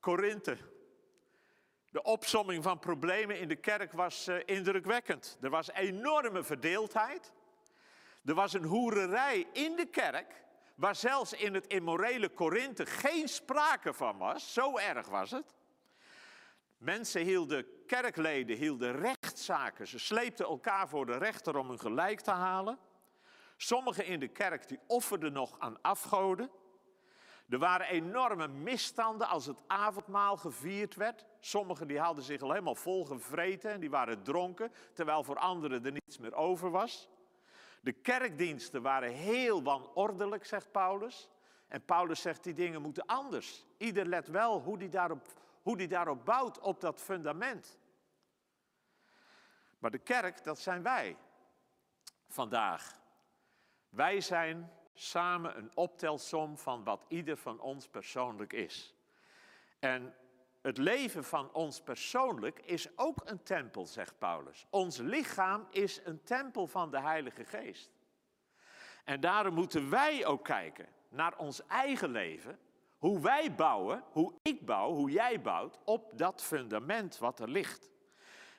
Korinthe. 0.00 0.56
De 1.90 2.02
opsomming 2.02 2.62
van 2.62 2.78
problemen 2.78 3.38
in 3.38 3.48
de 3.48 3.56
kerk 3.56 3.92
was 3.92 4.28
uh, 4.28 4.36
indrukwekkend. 4.44 5.38
Er 5.40 5.50
was 5.50 5.70
enorme 5.70 6.42
verdeeldheid. 6.42 7.32
Er 8.24 8.34
was 8.34 8.52
een 8.52 8.64
hoererij 8.64 9.46
in 9.52 9.76
de 9.76 9.86
kerk, 9.86 10.44
waar 10.74 10.96
zelfs 10.96 11.32
in 11.32 11.54
het 11.54 11.66
immorele 11.66 12.28
Korinthe 12.28 12.86
geen 12.86 13.28
sprake 13.28 13.92
van 13.92 14.18
was. 14.18 14.52
Zo 14.52 14.76
erg 14.76 15.06
was 15.06 15.30
het. 15.30 15.54
Mensen 16.80 17.22
hielden, 17.22 17.66
kerkleden 17.86 18.56
hielden 18.56 18.96
rechtszaken. 18.96 19.86
Ze 19.86 19.98
sleepten 19.98 20.46
elkaar 20.46 20.88
voor 20.88 21.06
de 21.06 21.18
rechter 21.18 21.56
om 21.56 21.68
hun 21.68 21.78
gelijk 21.78 22.20
te 22.20 22.30
halen. 22.30 22.78
Sommigen 23.56 24.06
in 24.06 24.20
de 24.20 24.28
kerk 24.28 24.68
die 24.68 24.78
offerden 24.86 25.32
nog 25.32 25.58
aan 25.58 25.82
afgoden. 25.82 26.50
Er 27.48 27.58
waren 27.58 27.86
enorme 27.86 28.48
misstanden 28.48 29.28
als 29.28 29.46
het 29.46 29.62
avondmaal 29.66 30.36
gevierd 30.36 30.94
werd. 30.94 31.24
Sommigen 31.40 31.86
die 31.86 32.00
hadden 32.00 32.24
zich 32.24 32.40
al 32.40 32.50
helemaal 32.50 32.74
vol 32.74 33.04
gevreten 33.04 33.70
en 33.70 33.80
die 33.80 33.90
waren 33.90 34.22
dronken, 34.22 34.72
terwijl 34.92 35.24
voor 35.24 35.38
anderen 35.38 35.84
er 35.84 35.92
niets 35.92 36.18
meer 36.18 36.34
over 36.34 36.70
was. 36.70 37.08
De 37.80 37.92
kerkdiensten 37.92 38.82
waren 38.82 39.12
heel 39.12 39.62
wanordelijk, 39.62 40.44
zegt 40.44 40.72
Paulus. 40.72 41.28
En 41.68 41.84
Paulus 41.84 42.20
zegt 42.20 42.44
die 42.44 42.54
dingen 42.54 42.82
moeten 42.82 43.06
anders. 43.06 43.66
Ieder 43.76 44.06
let 44.06 44.28
wel 44.28 44.60
hoe 44.60 44.78
die 44.78 44.88
daarop 44.88 45.26
hoe 45.62 45.76
die 45.76 45.88
daarop 45.88 46.24
bouwt, 46.24 46.58
op 46.58 46.80
dat 46.80 47.00
fundament. 47.00 47.78
Maar 49.78 49.90
de 49.90 49.98
kerk, 49.98 50.44
dat 50.44 50.58
zijn 50.58 50.82
wij 50.82 51.16
vandaag. 52.28 52.98
Wij 53.88 54.20
zijn 54.20 54.72
samen 54.94 55.56
een 55.56 55.70
optelsom 55.74 56.58
van 56.58 56.84
wat 56.84 57.04
ieder 57.08 57.36
van 57.36 57.60
ons 57.60 57.88
persoonlijk 57.88 58.52
is. 58.52 58.94
En 59.78 60.14
het 60.60 60.78
leven 60.78 61.24
van 61.24 61.52
ons 61.52 61.82
persoonlijk 61.82 62.58
is 62.58 62.98
ook 62.98 63.20
een 63.24 63.42
tempel, 63.42 63.86
zegt 63.86 64.18
Paulus. 64.18 64.66
Ons 64.70 64.96
lichaam 64.96 65.66
is 65.70 66.00
een 66.04 66.22
tempel 66.22 66.66
van 66.66 66.90
de 66.90 67.00
Heilige 67.00 67.44
Geest. 67.44 67.90
En 69.04 69.20
daarom 69.20 69.54
moeten 69.54 69.90
wij 69.90 70.26
ook 70.26 70.44
kijken 70.44 70.88
naar 71.08 71.36
ons 71.36 71.66
eigen 71.66 72.10
leven 72.10 72.58
hoe 73.00 73.20
wij 73.20 73.54
bouwen, 73.54 74.04
hoe 74.10 74.34
ik 74.42 74.66
bouw, 74.66 74.92
hoe 74.92 75.10
jij 75.10 75.40
bouwt 75.40 75.78
op 75.84 76.18
dat 76.18 76.42
fundament 76.42 77.18
wat 77.18 77.40
er 77.40 77.48
ligt. 77.48 77.90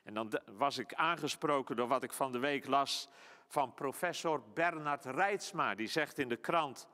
En 0.03 0.13
dan 0.13 0.31
was 0.51 0.77
ik 0.77 0.93
aangesproken 0.93 1.75
door 1.75 1.87
wat 1.87 2.03
ik 2.03 2.13
van 2.13 2.31
de 2.31 2.39
week 2.39 2.67
las 2.67 3.09
van 3.47 3.73
professor 3.73 4.43
Bernard 4.53 5.05
Reitsma. 5.05 5.75
Die 5.75 5.87
zegt 5.87 6.19
in 6.19 6.29
de 6.29 6.35
krant, 6.35 6.87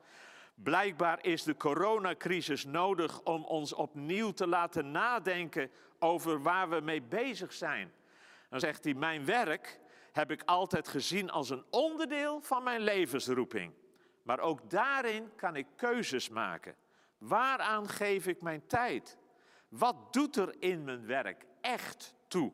blijkbaar 0.54 1.24
is 1.24 1.42
de 1.42 1.56
coronacrisis 1.56 2.64
nodig 2.64 3.22
om 3.22 3.44
ons 3.44 3.72
opnieuw 3.72 4.30
te 4.30 4.46
laten 4.46 4.90
nadenken 4.90 5.70
over 5.98 6.42
waar 6.42 6.68
we 6.68 6.80
mee 6.80 7.02
bezig 7.02 7.52
zijn. 7.52 7.92
Dan 8.48 8.60
zegt 8.60 8.84
hij, 8.84 8.94
mijn 8.94 9.24
werk 9.24 9.80
heb 10.12 10.30
ik 10.30 10.42
altijd 10.44 10.88
gezien 10.88 11.30
als 11.30 11.50
een 11.50 11.64
onderdeel 11.70 12.40
van 12.40 12.62
mijn 12.62 12.80
levensroeping. 12.80 13.72
Maar 14.22 14.40
ook 14.40 14.70
daarin 14.70 15.30
kan 15.36 15.56
ik 15.56 15.66
keuzes 15.76 16.28
maken. 16.28 16.74
Waaraan 17.18 17.88
geef 17.88 18.26
ik 18.26 18.42
mijn 18.42 18.66
tijd? 18.66 19.18
Wat 19.68 20.12
doet 20.12 20.36
er 20.36 20.62
in 20.62 20.84
mijn 20.84 21.06
werk 21.06 21.46
echt 21.60 22.14
toe? 22.28 22.52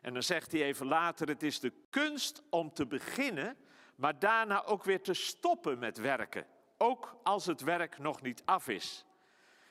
En 0.00 0.12
dan 0.12 0.22
zegt 0.22 0.52
hij 0.52 0.62
even 0.62 0.86
later, 0.86 1.28
het 1.28 1.42
is 1.42 1.60
de 1.60 1.72
kunst 1.90 2.42
om 2.50 2.72
te 2.72 2.86
beginnen, 2.86 3.56
maar 3.96 4.18
daarna 4.18 4.64
ook 4.64 4.84
weer 4.84 5.02
te 5.02 5.14
stoppen 5.14 5.78
met 5.78 5.98
werken. 5.98 6.46
Ook 6.78 7.16
als 7.22 7.46
het 7.46 7.60
werk 7.60 7.98
nog 7.98 8.22
niet 8.22 8.42
af 8.44 8.68
is. 8.68 9.04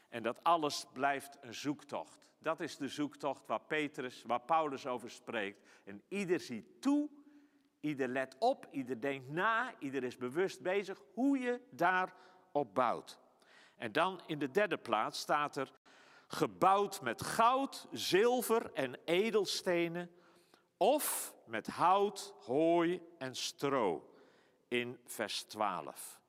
En 0.09 0.23
dat 0.23 0.43
alles 0.43 0.85
blijft 0.93 1.37
een 1.41 1.53
zoektocht. 1.53 2.27
Dat 2.39 2.59
is 2.59 2.77
de 2.77 2.87
zoektocht 2.87 3.47
waar 3.47 3.61
Petrus, 3.61 4.23
waar 4.25 4.41
Paulus 4.41 4.87
over 4.87 5.11
spreekt. 5.11 5.61
En 5.83 6.01
ieder 6.07 6.39
ziet 6.39 6.81
toe, 6.81 7.09
ieder 7.79 8.07
let 8.07 8.35
op, 8.39 8.67
ieder 8.71 9.01
denkt 9.01 9.29
na, 9.29 9.73
ieder 9.79 10.03
is 10.03 10.17
bewust 10.17 10.61
bezig 10.61 11.01
hoe 11.13 11.39
je 11.39 11.61
daarop 11.69 12.73
bouwt. 12.73 13.22
En 13.75 13.91
dan 13.91 14.21
in 14.25 14.39
de 14.39 14.51
derde 14.51 14.77
plaats 14.77 15.19
staat 15.19 15.55
er 15.55 15.71
gebouwd 16.27 17.01
met 17.01 17.21
goud, 17.21 17.87
zilver 17.91 18.73
en 18.73 18.99
edelstenen, 19.05 20.11
of 20.77 21.35
met 21.45 21.67
hout, 21.67 22.33
hooi 22.45 23.01
en 23.17 23.35
stro, 23.35 24.13
in 24.67 24.99
vers 25.05 25.43
12. 25.43 26.21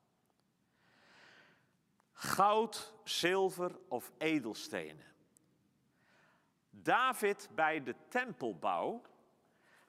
Goud, 2.12 2.94
zilver 3.04 3.78
of 3.88 4.12
edelstenen. 4.18 5.12
David 6.70 7.48
bij 7.54 7.82
de 7.82 7.94
tempelbouw, 8.08 9.02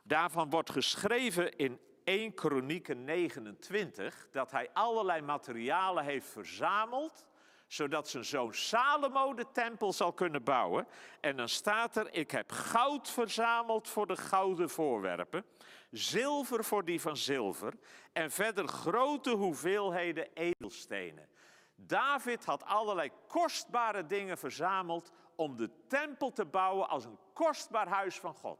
daarvan 0.04 0.50
wordt 0.50 0.70
geschreven 0.70 1.56
in 1.58 1.80
1 2.04 2.34
Kronieken 2.34 3.04
29 3.04 4.28
dat 4.32 4.52
hij 4.52 4.70
allerlei 4.74 5.22
materialen 5.22 6.04
heeft 6.04 6.28
verzameld 6.28 7.26
zodat 7.68 8.08
zijn 8.08 8.26
zoon 8.26 8.54
Salomo 8.54 9.34
de 9.34 9.46
tempel 9.52 9.94
zal 9.94 10.14
kunnen 10.14 10.44
bouwen. 10.44 10.88
En 11.20 11.38
dan 11.38 11.50
staat 11.50 11.96
er, 11.96 12.14
ik 12.14 12.32
heb 12.32 12.52
goud 12.52 13.10
verzameld 13.10 13.90
voor 13.90 14.08
de 14.08 14.18
gouden 14.18 14.70
voorwerpen, 14.70 15.46
zilver 15.92 16.64
voor 16.64 16.86
die 16.86 17.02
van 17.02 17.18
zilver 17.18 17.74
en 18.14 18.32
verder 18.32 18.68
grote 18.68 19.30
hoeveelheden 19.30 20.28
edelstenen. 20.34 21.30
David 21.76 22.46
had 22.46 22.64
allerlei 22.66 23.12
kostbare 23.28 24.06
dingen 24.06 24.38
verzameld 24.38 25.12
om 25.36 25.58
de 25.58 25.70
tempel 25.88 26.32
te 26.32 26.46
bouwen 26.46 26.90
als 26.90 27.06
een 27.06 27.20
kostbaar 27.34 27.88
huis 27.88 28.20
van 28.20 28.34
God. 28.34 28.60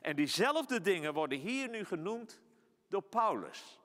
En 0.00 0.16
diezelfde 0.16 0.80
dingen 0.80 1.14
worden 1.14 1.38
hier 1.38 1.68
nu 1.68 1.84
genoemd 1.84 2.40
door 2.88 3.02
Paulus. 3.02 3.80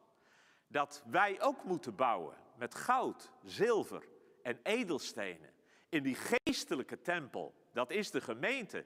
Dat 0.67 1.03
wij 1.05 1.41
ook 1.41 1.63
moeten 1.63 1.95
bouwen 1.95 2.35
met 2.55 2.75
goud, 2.75 3.31
zilver 3.43 4.13
en 4.45 4.59
edelstenen. 4.63 5.49
In 5.89 6.03
die 6.03 6.15
geestelijke 6.15 7.01
tempel, 7.01 7.53
dat 7.73 7.91
is 7.91 8.11
de 8.11 8.21
gemeente. 8.21 8.85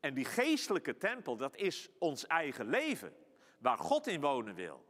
En 0.00 0.14
die 0.14 0.24
geestelijke 0.24 0.96
tempel, 0.96 1.36
dat 1.36 1.56
is 1.56 1.88
ons 1.98 2.26
eigen 2.26 2.66
leven, 2.66 3.14
waar 3.58 3.78
God 3.78 4.06
in 4.06 4.20
wonen 4.20 4.54
wil. 4.54 4.84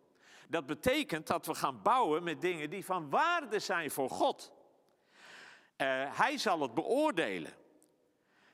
Dat 0.49 0.67
betekent 0.67 1.27
dat 1.27 1.47
we 1.47 1.55
gaan 1.55 1.83
bouwen 1.83 2.23
met 2.23 2.41
dingen 2.41 2.71
die 2.71 2.85
van 2.85 3.11
waarde 3.11 3.59
zijn 3.59 3.91
voor 3.91 4.11
God. 4.11 4.53
Uh, 5.77 6.19
hij 6.19 6.39
zal 6.39 6.61
het 6.61 6.75
beoordelen. 6.75 7.53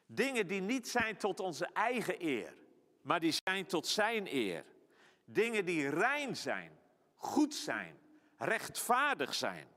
Dingen 0.07 0.47
die 0.47 0.61
niet 0.61 0.89
zijn 0.89 1.17
tot 1.17 1.41
onze 1.41 1.69
eigen 1.73 2.25
eer, 2.25 2.55
maar 3.03 3.21
die 3.21 3.35
zijn 3.45 3.67
tot 3.67 3.87
zijn 3.87 4.35
eer. 4.35 4.65
Dingen 5.25 5.65
die 5.65 5.89
rein 5.89 6.37
zijn, 6.37 6.79
goed 7.15 7.55
zijn, 7.55 7.99
rechtvaardig 8.37 9.35
zijn. 9.35 9.75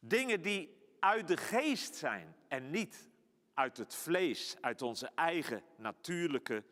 Dingen 0.00 0.42
die 0.42 0.78
uit 1.00 1.28
de 1.28 1.36
geest 1.36 1.94
zijn 1.94 2.36
en 2.48 2.70
niet 2.70 3.10
uit 3.54 3.76
het 3.76 3.94
vlees, 3.94 4.56
uit 4.60 4.82
onze 4.82 5.10
eigen 5.14 5.62
natuurlijke 5.76 6.64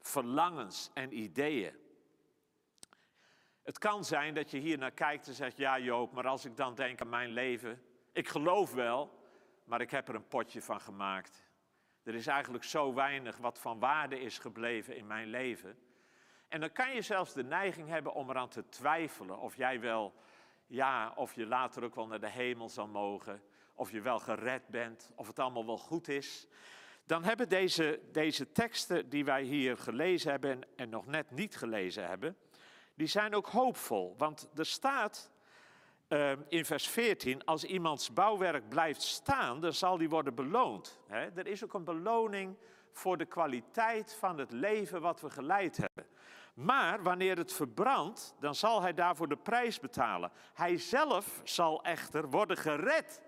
verlangens 0.00 0.90
en 0.94 1.18
ideeën. 1.18 1.76
Het 3.62 3.78
kan 3.78 4.04
zijn 4.04 4.34
dat 4.34 4.50
je 4.50 4.58
hier 4.58 4.78
naar 4.78 4.90
kijkt 4.90 5.26
en 5.26 5.34
zegt, 5.34 5.56
ja 5.56 5.78
Joop, 5.78 6.12
maar 6.12 6.26
als 6.26 6.44
ik 6.44 6.56
dan 6.56 6.74
denk 6.74 7.00
aan 7.00 7.08
mijn 7.08 7.30
leven, 7.30 7.82
ik 8.12 8.28
geloof 8.28 8.74
wel, 8.74 9.18
maar 9.64 9.80
ik 9.80 9.90
heb 9.90 10.08
er 10.08 10.14
een 10.14 10.28
potje 10.28 10.62
van 10.62 10.80
gemaakt. 10.80 11.42
Er 12.02 12.14
is 12.14 12.26
eigenlijk 12.26 12.64
zo 12.64 12.94
weinig 12.94 13.36
wat 13.36 13.58
van 13.58 13.78
waarde 13.78 14.20
is 14.20 14.38
gebleven 14.38 14.96
in 14.96 15.06
mijn 15.06 15.28
leven. 15.28 15.78
En 16.48 16.60
dan 16.60 16.72
kan 16.72 16.94
je 16.94 17.02
zelfs 17.02 17.32
de 17.32 17.44
neiging 17.44 17.88
hebben 17.88 18.14
om 18.14 18.30
eraan 18.30 18.48
te 18.48 18.68
twijfelen 18.68 19.38
of 19.38 19.56
jij 19.56 19.80
wel 19.80 20.14
ja, 20.66 21.12
of 21.16 21.34
je 21.34 21.46
later 21.46 21.84
ook 21.84 21.94
wel 21.94 22.06
naar 22.06 22.20
de 22.20 22.30
hemel 22.30 22.68
zal 22.68 22.86
mogen, 22.86 23.42
of 23.74 23.90
je 23.90 24.00
wel 24.00 24.18
gered 24.18 24.68
bent, 24.68 25.10
of 25.14 25.26
het 25.26 25.38
allemaal 25.38 25.66
wel 25.66 25.78
goed 25.78 26.08
is. 26.08 26.46
Dan 27.06 27.24
hebben 27.24 27.48
deze, 27.48 28.00
deze 28.12 28.52
teksten 28.52 29.08
die 29.08 29.24
wij 29.24 29.42
hier 29.42 29.76
gelezen 29.76 30.30
hebben 30.30 30.60
en, 30.76 30.88
nog 30.88 31.06
net 31.06 31.30
niet 31.30 31.56
gelezen 31.56 32.06
hebben, 32.06 32.36
die 32.94 33.06
zijn 33.06 33.34
ook 33.34 33.46
hoopvol. 33.46 34.14
Want 34.18 34.48
er 34.54 34.66
staat 34.66 35.30
uh, 36.08 36.32
in 36.48 36.64
vers 36.64 36.88
14, 36.88 37.44
als 37.44 37.64
iemands 37.64 38.12
bouwwerk 38.12 38.68
blijft 38.68 39.02
staan, 39.02 39.60
dan 39.60 39.72
zal 39.72 39.98
die 39.98 40.08
worden 40.08 40.34
beloond. 40.34 40.98
er 41.08 41.46
is 41.46 41.64
ook 41.64 41.74
een 41.74 41.84
beloning 41.84 42.56
voor 42.92 43.16
de 43.16 43.26
kwaliteit 43.26 44.14
van 44.14 44.38
het 44.38 44.52
leven 44.52 45.00
wat 45.00 45.20
we 45.20 45.30
geleid 45.30 45.76
hebben. 45.76 46.06
Maar 46.54 47.02
wanneer 47.02 47.36
het 47.36 47.52
verbrandt, 47.52 48.34
dan 48.40 48.54
zal 48.54 48.82
hij 48.82 48.94
daarvoor 48.94 49.28
de 49.28 49.36
prijs 49.36 49.80
betalen. 49.80 50.30
Hij 50.52 50.78
zelf 50.78 51.40
zal 51.44 51.82
echter 51.82 52.30
worden 52.30 52.56
gered, 52.56 53.22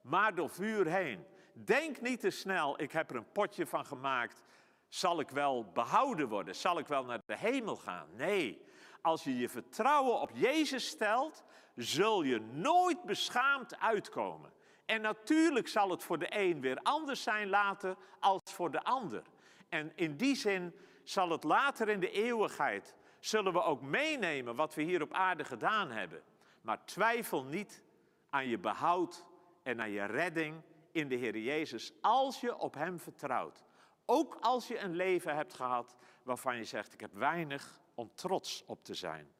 maar 0.00 0.34
door 0.34 0.50
vuur 0.50 0.86
heen. 0.86 1.24
Denk 1.52 2.00
niet 2.00 2.20
te 2.20 2.30
snel, 2.30 2.82
ik 2.82 2.92
heb 2.92 3.10
er 3.10 3.16
een 3.16 3.32
potje 3.32 3.66
van 3.66 3.86
gemaakt. 3.86 4.42
Zal 4.88 5.20
ik 5.20 5.30
wel 5.30 5.70
behouden 5.72 6.28
worden? 6.28 6.54
Zal 6.54 6.78
ik 6.78 6.86
wel 6.86 7.04
naar 7.04 7.20
de 7.26 7.36
hemel 7.38 7.76
gaan? 7.76 8.08
Nee, 8.14 8.64
als 9.00 9.24
je 9.24 9.36
je 9.36 9.48
vertrouwen 9.48 10.20
op 10.20 10.30
Jezus 10.34 10.86
stelt, 10.86 11.44
zul 11.74 12.22
je 12.22 12.40
nooit 12.40 13.04
beschaamd 13.04 13.78
uitkomen. 13.78 14.52
En 14.84 15.00
natuurlijk 15.00 15.68
zal 15.68 15.90
het 15.90 16.02
voor 16.02 16.18
de 16.18 16.26
een 16.28 16.60
weer 16.60 16.78
anders 16.82 17.22
zijn 17.22 17.48
later 17.48 17.96
als 18.20 18.40
voor 18.44 18.70
de 18.70 18.82
ander. 18.82 19.22
En 19.68 19.92
in 19.94 20.16
die 20.16 20.36
zin 20.36 20.74
zal 21.08 21.30
het 21.30 21.44
later 21.44 21.88
in 21.88 22.00
de 22.00 22.10
eeuwigheid, 22.10 22.94
zullen 23.18 23.52
we 23.52 23.62
ook 23.62 23.82
meenemen 23.82 24.56
wat 24.56 24.74
we 24.74 24.82
hier 24.82 25.02
op 25.02 25.12
aarde 25.12 25.44
gedaan 25.44 25.90
hebben. 25.90 26.22
Maar 26.60 26.84
twijfel 26.84 27.44
niet 27.44 27.82
aan 28.30 28.48
je 28.48 28.58
behoud 28.58 29.24
en 29.62 29.80
aan 29.80 29.90
je 29.90 30.04
redding 30.04 30.62
in 30.92 31.08
de 31.08 31.14
Heer 31.14 31.38
Jezus 31.38 31.92
als 32.00 32.40
je 32.40 32.58
op 32.58 32.74
Hem 32.74 33.00
vertrouwt. 33.00 33.64
Ook 34.04 34.38
als 34.40 34.68
je 34.68 34.78
een 34.78 34.96
leven 34.96 35.34
hebt 35.34 35.54
gehad 35.54 35.96
waarvan 36.22 36.56
je 36.56 36.64
zegt, 36.64 36.92
ik 36.92 37.00
heb 37.00 37.12
weinig 37.12 37.80
om 37.94 38.10
trots 38.14 38.64
op 38.66 38.84
te 38.84 38.94
zijn. 38.94 39.34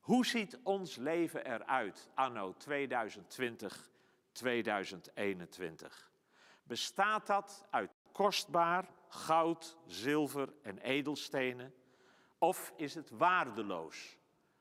Hoe 0.00 0.26
ziet 0.26 0.58
ons 0.62 0.96
leven 0.96 1.46
eruit 1.46 2.08
anno 2.14 2.54
2020, 2.56 3.90
2021? 4.32 6.10
Bestaat 6.62 7.26
dat 7.26 7.66
uit 7.70 7.90
kostbaar, 8.12 8.88
goud, 9.08 9.76
zilver 9.86 10.52
en 10.62 10.78
edelstenen? 10.78 11.74
Of 12.38 12.72
is 12.76 12.94
het 12.94 13.10
waardeloos? 13.10 14.16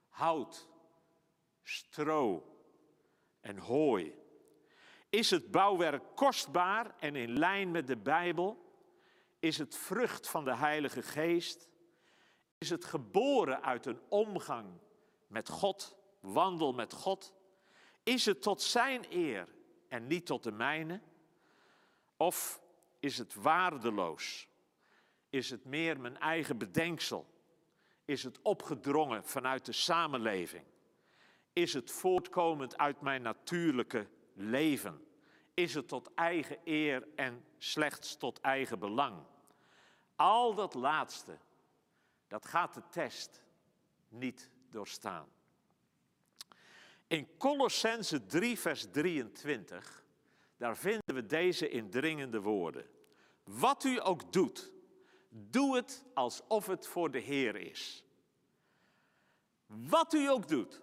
Hout, 0.08 0.70
stro 1.64 2.56
en 3.40 3.58
hooi. 3.58 4.16
Is 5.10 5.30
het 5.30 5.52
bouwwerk 5.52 6.04
kostbaar 6.16 6.96
en 7.00 7.16
in 7.16 7.38
lijn 7.38 7.72
met 7.72 7.88
de 7.88 7.98
Bijbel? 7.98 8.66
Is 9.40 9.58
het 9.58 9.76
vrucht 9.76 10.28
van 10.30 10.46
de 10.46 10.56
Heilige 10.56 11.02
Geest? 11.02 11.70
Is 12.58 12.70
het 12.70 12.86
geboren 12.86 13.64
uit 13.64 13.86
een 13.86 14.00
omgang 14.10 14.68
met 15.28 15.50
God, 15.50 15.98
wandel 16.20 16.74
met 16.74 16.94
God? 16.94 17.34
Is 18.04 18.26
het 18.26 18.42
tot 18.42 18.62
Zijn 18.62 19.06
eer 19.10 19.48
en 19.88 20.08
niet 20.08 20.26
tot 20.26 20.44
de 20.44 20.52
mijne? 20.52 21.02
Of 22.18 22.62
is 23.00 23.18
het 23.18 23.34
waardeloos? 23.34 24.48
Is 25.30 25.50
het 25.50 25.66
meer 25.66 26.00
mijn 26.00 26.18
eigen 26.18 26.58
bedenksel? 26.58 27.36
Is 28.06 28.24
het 28.24 28.42
opgedrongen 28.42 29.26
vanuit 29.26 29.66
de 29.66 29.72
samenleving? 29.72 30.64
Is 31.54 31.74
het 31.74 31.92
voortkomend 31.92 32.78
uit 32.78 33.02
mijn 33.02 33.22
natuurlijke 33.22 34.08
leven? 34.34 35.06
Is 35.54 35.74
het 35.74 35.88
tot 35.88 36.14
eigen 36.14 36.58
eer 36.64 37.08
en 37.16 37.46
slechts 37.58 38.18
tot 38.18 38.42
eigen 38.42 38.80
belang? 38.80 39.24
Al 40.16 40.56
dat 40.56 40.74
laatste, 40.74 41.38
dat 42.28 42.46
gaat 42.46 42.74
de 42.74 42.84
test 42.90 43.44
niet 44.10 44.50
doorstaan. 44.70 45.28
In 47.08 47.38
Colossense 47.38 48.26
3, 48.26 48.60
vers 48.60 48.92
23 48.92 50.04
daar 50.58 50.78
vinden 50.78 51.16
we 51.16 51.26
deze 51.26 51.70
indringende 51.70 52.42
woorden. 52.42 52.86
Wat 53.44 53.84
u 53.84 54.00
ook 54.04 54.34
doet, 54.34 54.72
doe 55.30 55.76
het 55.76 56.06
alsof 56.14 56.68
het 56.68 56.88
voor 56.88 57.12
de 57.12 57.20
Heer 57.20 57.56
is. 57.56 58.04
Wat 59.66 60.14
u 60.14 60.30
ook 60.30 60.48
doet. 60.48 60.82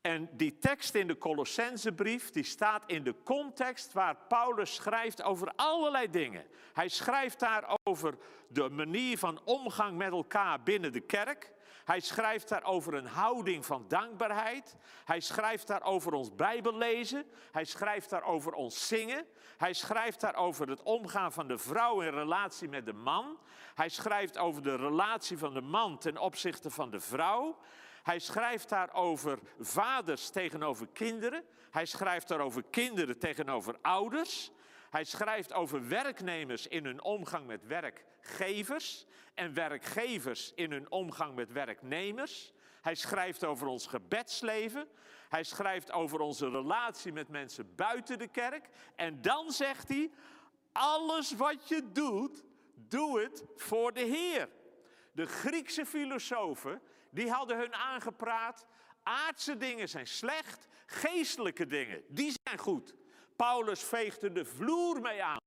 En 0.00 0.28
die 0.32 0.58
tekst 0.58 0.94
in 0.94 1.06
de 1.06 1.18
Colossensebrief, 1.18 2.30
die 2.30 2.44
staat 2.44 2.82
in 2.86 3.04
de 3.04 3.14
context 3.22 3.92
waar 3.92 4.16
Paulus 4.28 4.74
schrijft 4.74 5.22
over 5.22 5.52
allerlei 5.56 6.10
dingen. 6.10 6.46
Hij 6.72 6.88
schrijft 6.88 7.38
daar 7.38 7.76
over 7.82 8.18
de 8.48 8.68
manier 8.68 9.18
van 9.18 9.40
omgang 9.44 9.96
met 9.96 10.10
elkaar 10.10 10.62
binnen 10.62 10.92
de 10.92 11.00
kerk. 11.00 11.52
Hij 11.84 12.00
schrijft 12.00 12.48
daar 12.48 12.64
over 12.64 12.94
een 12.94 13.06
houding 13.06 13.66
van 13.66 13.84
dankbaarheid. 13.88 14.76
Hij 15.04 15.20
schrijft 15.20 15.66
daar 15.66 15.82
over 15.82 16.12
ons 16.12 16.34
Bijbellezen. 16.34 17.24
Hij 17.52 17.64
schrijft 17.64 18.10
daar 18.10 18.24
over 18.24 18.52
ons 18.52 18.88
zingen. 18.88 19.26
Hij 19.56 19.72
schrijft 19.72 20.20
daar 20.20 20.34
over 20.34 20.68
het 20.68 20.82
omgaan 20.82 21.32
van 21.32 21.48
de 21.48 21.58
vrouw 21.58 22.00
in 22.00 22.10
relatie 22.10 22.68
met 22.68 22.86
de 22.86 22.92
man. 22.92 23.38
Hij 23.74 23.88
schrijft 23.88 24.38
over 24.38 24.62
de 24.62 24.76
relatie 24.76 25.38
van 25.38 25.54
de 25.54 25.60
man 25.60 25.98
ten 25.98 26.18
opzichte 26.18 26.70
van 26.70 26.90
de 26.90 27.00
vrouw. 27.00 27.58
Hij 28.02 28.18
schrijft 28.18 28.68
daarover 28.68 29.38
vaders 29.58 30.30
tegenover 30.30 30.86
kinderen. 30.92 31.44
Hij 31.70 31.86
schrijft 31.86 32.28
daarover 32.28 32.62
kinderen 32.70 33.18
tegenover 33.18 33.76
ouders. 33.82 34.50
Hij 34.90 35.04
schrijft 35.04 35.52
over 35.52 35.88
werknemers 35.88 36.66
in 36.66 36.84
hun 36.84 37.02
omgang 37.02 37.46
met 37.46 37.66
werkgevers 38.26 39.06
en 39.34 39.54
werkgevers 39.54 40.52
in 40.54 40.72
hun 40.72 40.90
omgang 40.90 41.34
met 41.34 41.52
werknemers. 41.52 42.52
Hij 42.80 42.94
schrijft 42.94 43.44
over 43.44 43.66
ons 43.66 43.86
gebedsleven. 43.86 44.88
Hij 45.28 45.44
schrijft 45.44 45.92
over 45.92 46.20
onze 46.20 46.48
relatie 46.50 47.12
met 47.12 47.28
mensen 47.28 47.74
buiten 47.74 48.18
de 48.18 48.28
kerk. 48.28 48.68
En 48.96 49.22
dan 49.22 49.52
zegt 49.52 49.88
hij: 49.88 50.10
alles 50.72 51.32
wat 51.32 51.68
je 51.68 51.92
doet, 51.92 52.44
doe 52.74 53.20
het 53.20 53.44
voor 53.56 53.92
de 53.92 54.00
Heer. 54.04 54.48
De 55.12 55.26
Griekse 55.26 55.86
filosofen 55.86 56.82
die 57.10 57.30
hadden 57.30 57.58
hun 57.58 57.74
aangepraat. 57.74 58.66
Aardse 59.02 59.56
dingen 59.56 59.88
zijn 59.88 60.06
slecht, 60.06 60.68
geestelijke 60.86 61.66
dingen, 61.66 62.02
die 62.08 62.32
zijn 62.42 62.58
goed. 62.58 62.94
Paulus 63.36 63.82
veegde 63.82 64.32
de 64.32 64.44
vloer 64.44 65.00
mee 65.00 65.22
aan. 65.22 65.40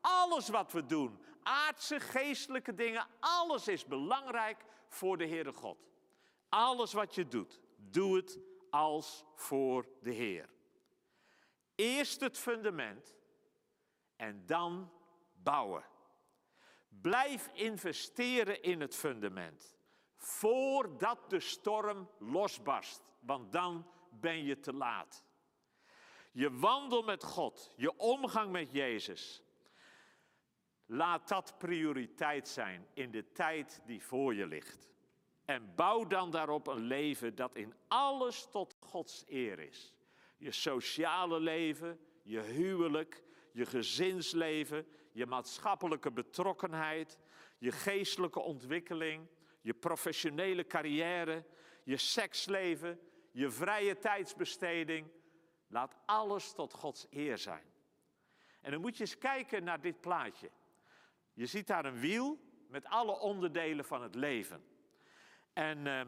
Alles 0.00 0.48
wat 0.48 0.72
we 0.72 0.86
doen, 0.86 1.18
aardse, 1.44 2.00
geestelijke 2.00 2.74
dingen, 2.74 3.06
alles 3.20 3.68
is 3.68 3.84
belangrijk 3.84 4.64
voor 4.88 5.18
de 5.18 5.26
Heere 5.26 5.52
God. 5.52 5.88
Alles 6.48 6.92
wat 6.92 7.14
je 7.14 7.28
doet, 7.28 7.60
doe 7.76 8.16
het 8.16 8.38
als 8.70 9.24
voor 9.34 9.88
de 10.02 10.12
Heer. 10.12 10.48
Eerst 11.74 12.20
het 12.20 12.38
fundament 12.38 13.16
en 14.16 14.46
dan 14.46 14.92
bouwen. 15.32 15.84
Blijf 16.88 17.50
investeren 17.52 18.62
in 18.62 18.80
het 18.80 18.94
fundament 18.94 19.76
voordat 20.16 21.30
de 21.30 21.40
storm 21.40 22.10
losbarst, 22.18 23.02
want 23.20 23.52
dan 23.52 23.86
ben 24.10 24.44
je 24.44 24.60
te 24.60 24.72
laat. 24.72 25.24
Je 26.32 26.58
wandel 26.58 27.02
met 27.02 27.24
God, 27.24 27.72
je 27.76 27.96
omgang 27.96 28.50
met 28.50 28.72
Jezus. 28.72 29.42
Laat 30.86 31.28
dat 31.28 31.58
prioriteit 31.58 32.48
zijn 32.48 32.86
in 32.94 33.10
de 33.10 33.32
tijd 33.32 33.82
die 33.86 34.02
voor 34.02 34.34
je 34.34 34.46
ligt. 34.46 34.88
En 35.44 35.74
bouw 35.74 36.06
dan 36.06 36.30
daarop 36.30 36.66
een 36.66 36.82
leven 36.82 37.34
dat 37.34 37.56
in 37.56 37.74
alles 37.88 38.48
tot 38.50 38.76
Gods 38.80 39.24
eer 39.26 39.58
is. 39.58 39.94
Je 40.36 40.52
sociale 40.52 41.40
leven, 41.40 42.00
je 42.22 42.40
huwelijk, 42.40 43.22
je 43.52 43.66
gezinsleven, 43.66 44.86
je 45.12 45.26
maatschappelijke 45.26 46.12
betrokkenheid, 46.12 47.18
je 47.58 47.72
geestelijke 47.72 48.40
ontwikkeling, 48.40 49.28
je 49.60 49.74
professionele 49.74 50.66
carrière, 50.66 51.44
je 51.84 51.96
seksleven, 51.96 53.00
je 53.30 53.50
vrije 53.50 53.98
tijdsbesteding. 53.98 55.08
Laat 55.66 55.96
alles 56.06 56.52
tot 56.52 56.72
Gods 56.72 57.06
eer 57.10 57.38
zijn. 57.38 57.72
En 58.60 58.70
dan 58.70 58.80
moet 58.80 58.96
je 58.96 59.02
eens 59.02 59.18
kijken 59.18 59.64
naar 59.64 59.80
dit 59.80 60.00
plaatje. 60.00 60.50
Je 61.34 61.46
ziet 61.46 61.66
daar 61.66 61.84
een 61.84 61.98
wiel 61.98 62.38
met 62.68 62.86
alle 62.86 63.18
onderdelen 63.18 63.84
van 63.84 64.02
het 64.02 64.14
leven. 64.14 64.64
En 65.52 65.86
eh, 65.86 66.00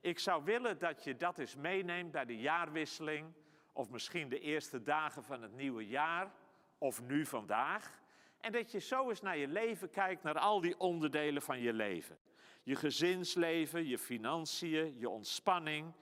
ik 0.00 0.18
zou 0.18 0.44
willen 0.44 0.78
dat 0.78 1.04
je 1.04 1.16
dat 1.16 1.38
eens 1.38 1.56
meeneemt 1.56 2.10
bij 2.10 2.24
de 2.24 2.38
jaarwisseling, 2.38 3.32
of 3.72 3.90
misschien 3.90 4.28
de 4.28 4.40
eerste 4.40 4.82
dagen 4.82 5.24
van 5.24 5.42
het 5.42 5.52
nieuwe 5.52 5.86
jaar, 5.86 6.32
of 6.78 7.02
nu 7.02 7.26
vandaag. 7.26 8.02
En 8.40 8.52
dat 8.52 8.70
je 8.70 8.78
zo 8.78 9.08
eens 9.08 9.20
naar 9.20 9.36
je 9.36 9.48
leven 9.48 9.90
kijkt, 9.90 10.22
naar 10.22 10.38
al 10.38 10.60
die 10.60 10.78
onderdelen 10.78 11.42
van 11.42 11.60
je 11.60 11.72
leven. 11.72 12.18
Je 12.62 12.74
gezinsleven, 12.74 13.86
je 13.86 13.98
financiën, 13.98 14.98
je 14.98 15.08
ontspanning, 15.08 15.92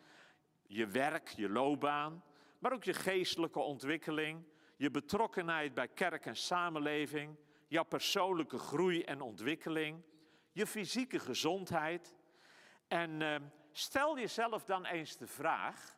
je 0.67 0.87
werk, 0.87 1.29
je 1.29 1.49
loopbaan, 1.49 2.25
maar 2.59 2.73
ook 2.73 2.85
je 2.85 2.95
geestelijke 2.95 3.61
ontwikkeling, 3.61 4.45
je 4.77 4.91
betrokkenheid 4.91 5.75
bij 5.75 5.89
kerk 5.89 6.27
en 6.27 6.37
samenleving, 6.37 7.37
jouw 7.73 7.85
persoonlijke 7.85 8.59
groei 8.59 9.03
en 9.03 9.21
ontwikkeling, 9.21 10.03
je 10.53 10.67
fysieke 10.67 11.19
gezondheid. 11.19 12.15
En 12.89 13.23
eh, 13.23 13.41
stel 13.71 14.19
jezelf 14.19 14.65
dan 14.65 14.85
eens 14.85 15.17
de 15.17 15.27
vraag, 15.27 15.97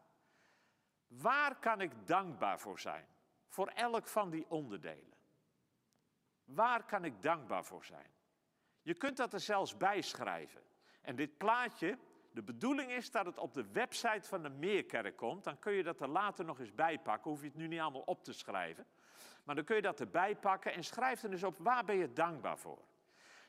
waar 1.06 1.58
kan 1.58 1.80
ik 1.80 2.06
dankbaar 2.06 2.60
voor 2.60 2.80
zijn? 2.80 3.06
Voor 3.46 3.66
elk 3.66 4.06
van 4.06 4.30
die 4.30 4.50
onderdelen. 4.50 5.14
Waar 6.44 6.84
kan 6.84 7.04
ik 7.04 7.22
dankbaar 7.22 7.64
voor 7.64 7.84
zijn? 7.84 8.10
Je 8.82 8.94
kunt 8.94 9.16
dat 9.16 9.32
er 9.32 9.40
zelfs 9.40 9.76
bij 9.76 10.00
schrijven. 10.00 10.62
En 11.00 11.16
dit 11.16 11.36
plaatje, 11.36 11.98
de 12.30 12.42
bedoeling 12.42 12.90
is 12.90 13.10
dat 13.10 13.26
het 13.26 13.38
op 13.38 13.54
de 13.54 13.70
website 13.72 14.28
van 14.28 14.42
de 14.42 14.48
Meerkerk 14.48 15.16
komt. 15.16 15.44
Dan 15.44 15.58
kun 15.58 15.72
je 15.72 15.82
dat 15.82 16.00
er 16.00 16.08
later 16.08 16.44
nog 16.44 16.60
eens 16.60 16.74
bij 16.74 16.98
pakken. 16.98 17.30
Hoef 17.30 17.40
je 17.40 17.46
het 17.46 17.56
nu 17.56 17.66
niet 17.66 17.80
allemaal 17.80 18.00
op 18.00 18.24
te 18.24 18.32
schrijven. 18.32 18.86
Maar 19.44 19.54
dan 19.54 19.64
kun 19.64 19.76
je 19.76 19.82
dat 19.82 20.00
erbij 20.00 20.36
pakken 20.36 20.72
en 20.72 20.84
schrijf 20.84 21.22
er 21.22 21.30
dus 21.30 21.42
op 21.42 21.58
waar 21.58 21.84
ben 21.84 21.96
je 21.96 22.12
dankbaar 22.12 22.58
voor. 22.58 22.84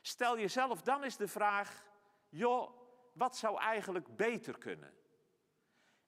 Stel 0.00 0.38
jezelf 0.38 0.82
dan 0.82 1.02
eens 1.02 1.16
de 1.16 1.28
vraag, 1.28 1.84
joh, 2.28 2.70
wat 3.12 3.36
zou 3.36 3.60
eigenlijk 3.60 4.16
beter 4.16 4.58
kunnen? 4.58 4.94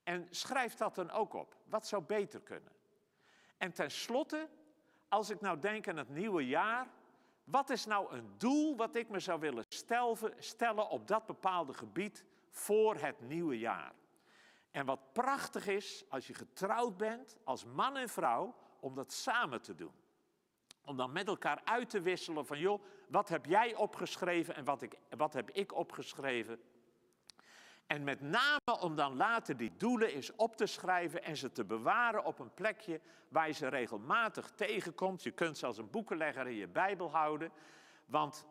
En 0.02 0.26
schrijf 0.30 0.74
dat 0.74 0.94
dan 0.94 1.10
ook 1.10 1.34
op. 1.34 1.56
Wat 1.64 1.86
zou 1.86 2.02
beter 2.02 2.40
kunnen? 2.40 2.72
En 3.56 3.72
tenslotte, 3.72 4.48
als 5.08 5.30
ik 5.30 5.40
nou 5.40 5.58
denk 5.58 5.88
aan 5.88 5.96
het 5.96 6.08
nieuwe 6.08 6.46
jaar, 6.46 6.88
wat 7.44 7.70
is 7.70 7.86
nou 7.86 8.12
een 8.12 8.34
doel 8.38 8.76
wat 8.76 8.94
ik 8.94 9.08
me 9.08 9.20
zou 9.20 9.40
willen 9.40 9.64
stellen 10.38 10.88
op 10.88 11.06
dat 11.06 11.26
bepaalde 11.26 11.74
gebied 11.74 12.24
voor 12.50 12.94
het 12.94 13.20
nieuwe 13.20 13.58
jaar? 13.58 13.92
En 14.70 14.86
wat 14.86 15.12
prachtig 15.12 15.66
is 15.66 16.04
als 16.08 16.26
je 16.26 16.34
getrouwd 16.34 16.96
bent 16.96 17.36
als 17.44 17.64
man 17.64 17.96
en 17.96 18.08
vrouw 18.08 18.54
om 18.80 18.94
dat 18.94 19.12
samen 19.12 19.60
te 19.60 19.74
doen. 19.74 19.92
Om 20.84 20.96
dan 20.96 21.12
met 21.12 21.26
elkaar 21.26 21.60
uit 21.64 21.90
te 21.90 22.00
wisselen 22.00 22.46
van 22.46 22.58
joh, 22.58 22.82
wat 23.08 23.28
heb 23.28 23.46
jij 23.46 23.74
opgeschreven 23.74 24.54
en 24.54 24.64
wat, 24.64 24.82
ik, 24.82 24.98
wat 25.16 25.32
heb 25.32 25.50
ik 25.50 25.74
opgeschreven? 25.74 26.60
En 27.86 28.04
met 28.04 28.20
name 28.20 28.80
om 28.80 28.96
dan 28.96 29.16
later 29.16 29.56
die 29.56 29.76
doelen 29.76 30.08
eens 30.08 30.34
op 30.36 30.56
te 30.56 30.66
schrijven 30.66 31.22
en 31.22 31.36
ze 31.36 31.52
te 31.52 31.64
bewaren 31.64 32.24
op 32.24 32.38
een 32.38 32.54
plekje 32.54 33.00
waar 33.28 33.46
je 33.46 33.52
ze 33.52 33.68
regelmatig 33.68 34.50
tegenkomt. 34.54 35.22
Je 35.22 35.30
kunt 35.30 35.58
ze 35.58 35.66
als 35.66 35.78
een 35.78 35.90
boekenlegger 35.90 36.46
in 36.46 36.54
je 36.54 36.68
Bijbel 36.68 37.10
houden. 37.10 37.50
Want 38.06 38.46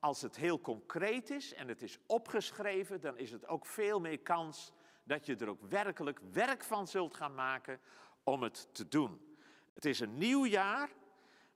als 0.00 0.22
het 0.22 0.36
heel 0.36 0.60
concreet 0.60 1.30
is 1.30 1.54
en 1.54 1.68
het 1.68 1.82
is 1.82 1.98
opgeschreven, 2.06 3.00
dan 3.00 3.18
is 3.18 3.30
het 3.30 3.48
ook 3.48 3.66
veel 3.66 4.00
meer 4.00 4.18
kans 4.18 4.72
dat 5.04 5.26
je 5.26 5.36
er 5.36 5.48
ook 5.48 5.62
werkelijk 5.68 6.20
werk 6.32 6.64
van 6.64 6.88
zult 6.88 7.14
gaan 7.14 7.34
maken 7.34 7.80
om 8.22 8.42
het 8.42 8.74
te 8.74 8.88
doen. 8.88 9.31
Het 9.74 9.84
is 9.84 10.00
een 10.00 10.18
nieuw 10.18 10.46
jaar 10.46 10.90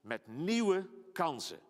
met 0.00 0.26
nieuwe 0.26 0.88
kansen. 1.12 1.60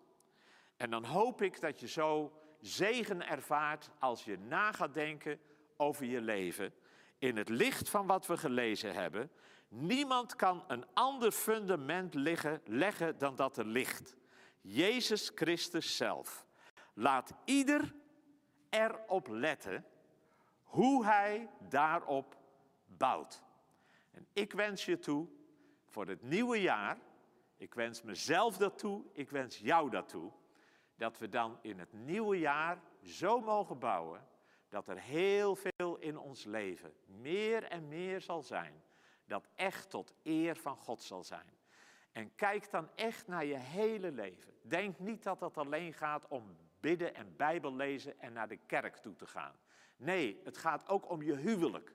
En 0.76 0.90
dan 0.90 1.04
hoop 1.04 1.42
ik 1.42 1.60
dat 1.60 1.80
je 1.80 1.88
zo 1.88 2.32
zegen 2.60 3.28
ervaart 3.28 3.90
als 3.98 4.24
je 4.24 4.38
na 4.38 4.72
gaat 4.72 4.94
denken 4.94 5.40
over 5.76 6.04
je 6.04 6.20
leven 6.20 6.74
in 7.18 7.36
het 7.36 7.48
licht 7.48 7.88
van 7.88 8.06
wat 8.06 8.26
we 8.26 8.36
gelezen 8.36 8.94
hebben. 8.94 9.30
Niemand 9.68 10.36
kan 10.36 10.64
een 10.66 10.84
ander 10.94 11.32
fundament 11.32 12.14
leggen 12.64 13.18
dan 13.18 13.36
dat 13.36 13.56
er 13.56 13.66
ligt. 13.66 14.16
Jezus 14.60 15.30
Christus 15.34 15.96
zelf. 15.96 16.46
Laat 16.94 17.32
ieder 17.44 17.94
erop 18.70 19.28
letten 19.28 19.84
hoe 20.62 21.04
hij 21.04 21.50
daarop 21.68 22.36
bouwt. 22.86 23.42
En 24.10 24.26
ik 24.32 24.52
wens 24.52 24.84
je 24.84 24.98
toe 24.98 25.28
voor 25.96 26.06
het 26.06 26.22
nieuwe 26.22 26.60
jaar, 26.60 26.98
ik 27.56 27.74
wens 27.74 28.02
mezelf 28.02 28.56
dat 28.56 28.78
toe, 28.78 29.04
ik 29.12 29.30
wens 29.30 29.58
jou 29.58 29.90
dat 29.90 30.08
toe, 30.08 30.32
dat 30.96 31.18
we 31.18 31.28
dan 31.28 31.58
in 31.62 31.78
het 31.78 31.92
nieuwe 31.92 32.38
jaar 32.38 32.82
zo 33.02 33.40
mogen 33.40 33.78
bouwen 33.78 34.26
dat 34.68 34.88
er 34.88 34.98
heel 34.98 35.56
veel 35.56 35.96
in 35.98 36.18
ons 36.18 36.44
leven 36.44 36.92
meer 37.06 37.62
en 37.62 37.88
meer 37.88 38.20
zal 38.20 38.42
zijn, 38.42 38.82
dat 39.24 39.48
echt 39.54 39.90
tot 39.90 40.14
eer 40.22 40.56
van 40.56 40.76
God 40.76 41.02
zal 41.02 41.24
zijn. 41.24 41.50
En 42.12 42.34
kijk 42.34 42.70
dan 42.70 42.88
echt 42.94 43.26
naar 43.26 43.44
je 43.44 43.58
hele 43.58 44.12
leven. 44.12 44.52
Denk 44.62 44.98
niet 44.98 45.22
dat 45.22 45.40
het 45.40 45.58
alleen 45.58 45.92
gaat 45.92 46.26
om 46.28 46.56
bidden 46.80 47.14
en 47.14 47.36
Bijbel 47.36 47.74
lezen 47.74 48.20
en 48.20 48.32
naar 48.32 48.48
de 48.48 48.58
kerk 48.66 48.96
toe 48.96 49.14
te 49.16 49.26
gaan. 49.26 49.54
Nee, 49.96 50.40
het 50.44 50.56
gaat 50.56 50.88
ook 50.88 51.10
om 51.10 51.22
je 51.22 51.34
huwelijk. 51.36 51.92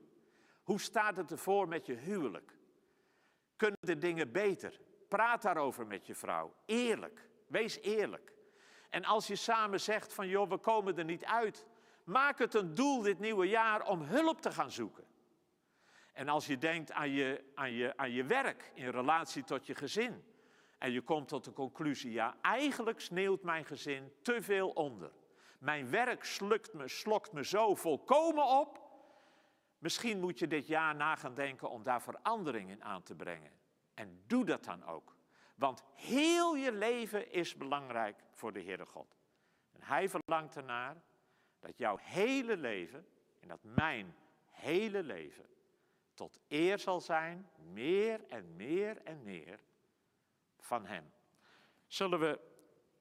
Hoe 0.63 0.79
staat 0.79 1.17
het 1.17 1.31
ervoor 1.31 1.67
met 1.67 1.85
je 1.85 1.93
huwelijk? 1.95 2.59
Kunnen 3.61 3.79
de 3.81 3.97
dingen 3.97 4.31
beter? 4.31 4.79
Praat 5.07 5.41
daarover 5.41 5.87
met 5.87 6.07
je 6.07 6.15
vrouw. 6.15 6.53
Eerlijk. 6.65 7.29
Wees 7.47 7.79
eerlijk. 7.79 8.33
En 8.89 9.05
als 9.05 9.27
je 9.27 9.35
samen 9.35 9.79
zegt 9.79 10.13
van 10.13 10.27
joh, 10.27 10.49
we 10.49 10.57
komen 10.57 10.97
er 10.97 11.05
niet 11.05 11.25
uit. 11.25 11.65
Maak 12.03 12.39
het 12.39 12.53
een 12.53 12.73
doel 12.73 13.01
dit 13.01 13.19
nieuwe 13.19 13.47
jaar 13.47 13.87
om 13.87 14.01
hulp 14.01 14.41
te 14.41 14.51
gaan 14.51 14.71
zoeken. 14.71 15.03
En 16.13 16.29
als 16.29 16.45
je 16.45 16.57
denkt 16.57 16.91
aan 16.91 17.09
je, 17.09 17.43
aan 17.55 17.71
je, 17.71 17.97
aan 17.97 18.11
je 18.11 18.23
werk 18.23 18.71
in 18.73 18.89
relatie 18.89 19.43
tot 19.43 19.65
je 19.65 19.75
gezin. 19.75 20.23
En 20.77 20.91
je 20.91 21.01
komt 21.01 21.27
tot 21.27 21.45
de 21.45 21.53
conclusie, 21.53 22.11
ja, 22.11 22.35
eigenlijk 22.41 22.99
sneeuwt 22.99 23.43
mijn 23.43 23.65
gezin 23.65 24.13
te 24.21 24.41
veel 24.41 24.69
onder. 24.69 25.11
Mijn 25.59 25.89
werk 25.89 26.23
slukt 26.23 26.73
me, 26.73 26.87
slokt 26.87 27.31
me 27.31 27.45
zo 27.45 27.75
volkomen 27.75 28.45
op. 28.45 28.90
Misschien 29.81 30.19
moet 30.19 30.39
je 30.39 30.47
dit 30.47 30.67
jaar 30.67 30.95
na 30.95 31.15
gaan 31.15 31.33
denken 31.33 31.69
om 31.69 31.83
daar 31.83 32.01
verandering 32.01 32.69
in 32.69 32.83
aan 32.83 33.03
te 33.03 33.15
brengen. 33.15 33.51
En 33.93 34.23
doe 34.27 34.45
dat 34.45 34.63
dan 34.63 34.85
ook. 34.85 35.15
Want 35.55 35.83
heel 35.93 36.55
je 36.55 36.71
leven 36.71 37.31
is 37.31 37.55
belangrijk 37.55 38.23
voor 38.31 38.53
de 38.53 38.61
Heere 38.63 38.85
God. 38.85 39.17
En 39.71 39.81
Hij 39.81 40.09
verlangt 40.09 40.55
ernaar 40.55 41.01
dat 41.59 41.77
jouw 41.77 41.97
hele 41.97 42.57
leven, 42.57 43.07
en 43.39 43.47
dat 43.47 43.63
mijn 43.63 44.15
hele 44.49 45.03
leven, 45.03 45.45
tot 46.13 46.39
eer 46.47 46.79
zal 46.79 47.01
zijn, 47.01 47.49
meer 47.71 48.27
en 48.27 48.55
meer 48.55 49.01
en 49.03 49.23
meer 49.23 49.59
van 50.59 50.85
Hem. 50.85 51.11
Zullen 51.87 52.19
we 52.19 52.39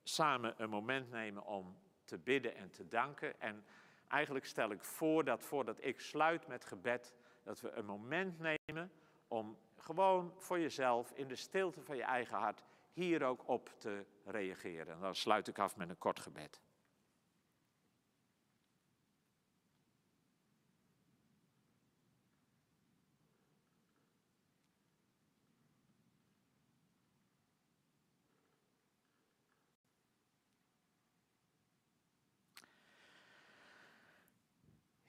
samen 0.02 0.54
een 0.56 0.70
moment 0.70 1.10
nemen 1.10 1.44
om 1.44 1.78
te 2.04 2.18
bidden 2.18 2.54
en 2.54 2.70
te 2.70 2.88
danken? 2.88 3.40
En 3.40 3.64
eigenlijk 4.10 4.44
stel 4.44 4.70
ik 4.70 4.84
voor 4.84 5.24
dat 5.24 5.42
voordat 5.42 5.84
ik 5.84 6.00
sluit 6.00 6.46
met 6.46 6.64
gebed, 6.64 7.14
dat 7.42 7.60
we 7.60 7.70
een 7.70 7.86
moment 7.86 8.38
nemen 8.38 8.92
om 9.28 9.58
gewoon 9.76 10.32
voor 10.36 10.58
jezelf 10.58 11.12
in 11.14 11.28
de 11.28 11.36
stilte 11.36 11.82
van 11.82 11.96
je 11.96 12.02
eigen 12.02 12.36
hart 12.36 12.64
hier 12.92 13.22
ook 13.22 13.48
op 13.48 13.70
te 13.78 14.04
reageren. 14.24 14.94
En 14.94 15.00
dan 15.00 15.14
sluit 15.14 15.48
ik 15.48 15.58
af 15.58 15.76
met 15.76 15.88
een 15.88 15.98
kort 15.98 16.20
gebed. 16.20 16.60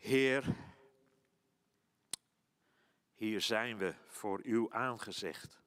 Heer, 0.01 0.55
hier 3.13 3.41
zijn 3.41 3.77
we 3.77 3.93
voor 4.07 4.39
uw 4.43 4.71
aangezicht. 4.71 5.59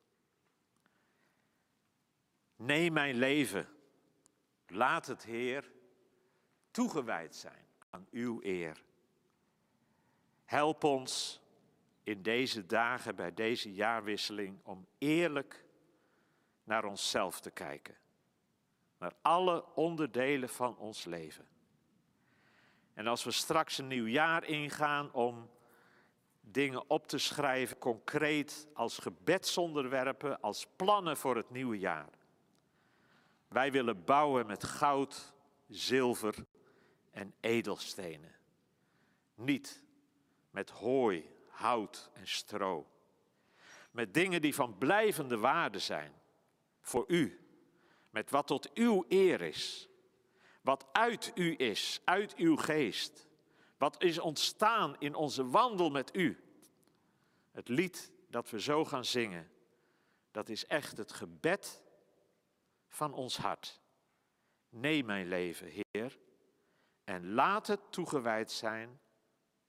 Neem 2.57 2.93
mijn 2.93 3.15
leven, 3.15 3.69
laat 4.67 5.07
het 5.07 5.25
Heer 5.25 5.73
toegewijd 6.71 7.37
zijn 7.37 7.67
aan 7.91 8.07
uw 8.11 8.39
eer. 8.43 8.85
Help 10.45 10.85
ons 10.85 11.41
in 12.03 12.23
deze 12.23 12.67
dagen, 12.67 13.17
bij 13.17 13.35
deze 13.35 13.73
jaarwisseling, 13.73 14.59
om 14.63 14.87
eerlijk 14.99 15.65
naar 16.65 16.85
onszelf 16.85 17.41
te 17.41 17.51
kijken. 17.51 17.97
Naar 18.99 19.15
alle 19.23 19.75
onderdelen 19.75 20.49
van 20.49 20.77
ons 20.77 21.05
leven. 21.05 21.54
En 22.95 23.07
als 23.07 23.25
we 23.25 23.31
straks 23.31 23.79
een 23.79 23.87
nieuw 23.87 24.07
jaar 24.07 24.45
ingaan 24.45 25.13
om 25.13 25.51
dingen 26.41 26.91
op 26.91 27.07
te 27.07 27.19
schrijven, 27.19 27.79
concreet 27.79 28.67
als 28.75 28.99
gebedsonderwerpen, 28.99 30.41
als 30.41 30.67
plannen 30.77 31.17
voor 31.17 31.37
het 31.37 31.51
nieuwe 31.51 31.79
jaar. 31.79 32.11
Wij 33.49 33.73
willen 33.73 34.05
bouwen 34.05 34.47
met 34.47 34.65
goud, 34.65 35.33
zilver 35.69 36.35
en 37.11 37.35
edelstenen. 37.41 38.35
Niet 39.35 39.83
met 40.51 40.71
hooi, 40.71 41.31
hout 41.49 42.11
en 42.13 42.29
stro. 42.29 42.87
Met 43.91 44.15
dingen 44.15 44.43
die 44.43 44.55
van 44.55 44.79
blijvende 44.79 45.39
waarde 45.39 45.79
zijn 45.79 46.13
voor 46.81 47.05
u. 47.09 47.39
Met 48.11 48.31
wat 48.31 48.47
tot 48.47 48.73
uw 48.73 49.05
eer 49.09 49.41
is. 49.41 49.89
Wat 50.65 50.87
uit 50.93 51.33
u 51.35 51.55
is, 51.57 52.01
uit 52.05 52.35
uw 52.35 52.57
geest. 52.57 53.29
Wat 53.77 54.03
is 54.03 54.19
ontstaan 54.19 54.97
in 54.99 55.15
onze 55.15 55.49
wandel 55.49 55.91
met 55.91 56.17
u. 56.17 56.45
Het 57.51 57.69
lied 57.69 58.13
dat 58.29 58.51
we 58.51 58.61
zo 58.61 58.85
gaan 58.85 59.05
zingen, 59.05 59.51
dat 60.31 60.49
is 60.49 60.67
echt 60.67 60.97
het 60.97 61.13
gebed 61.13 61.83
van 62.89 63.13
ons 63.13 63.37
hart. 63.37 63.81
Neem 64.69 65.07
mijn 65.07 65.29
leven, 65.29 65.69
Heer, 65.91 66.19
en 67.05 67.33
laat 67.33 67.67
het 67.67 67.93
toegewijd 67.93 68.51
zijn 68.51 69.01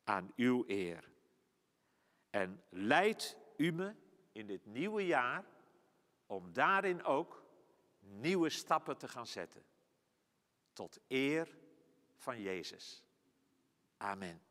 aan 0.04 0.32
uw 0.36 0.64
eer. 0.68 1.12
En 2.30 2.64
leid 2.70 3.38
u 3.58 3.72
me 3.72 3.96
in 4.32 4.48
dit 4.48 4.66
nieuwe 4.66 5.06
jaar 5.06 5.46
om 6.26 6.54
daarin 6.54 7.04
ook 7.04 7.44
nieuwe 8.00 8.50
stappen 8.50 8.98
te 8.98 9.08
gaan 9.08 9.28
zetten. 9.28 9.64
Tot 10.76 11.00
eer 11.08 11.48
van 12.16 12.42
Jezus. 12.42 13.04
Amen. 13.98 14.42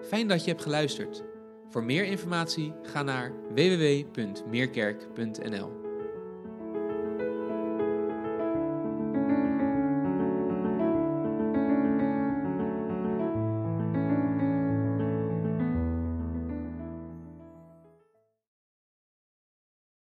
Fijn 0.00 0.28
dat 0.28 0.44
je 0.44 0.50
hebt 0.50 0.62
geluisterd. 0.62 1.22
Voor 1.68 1.84
meer 1.84 2.04
informatie 2.04 2.74
ga 2.82 3.02
naar 3.02 3.54
www.meerkerk.nl. 3.54 5.91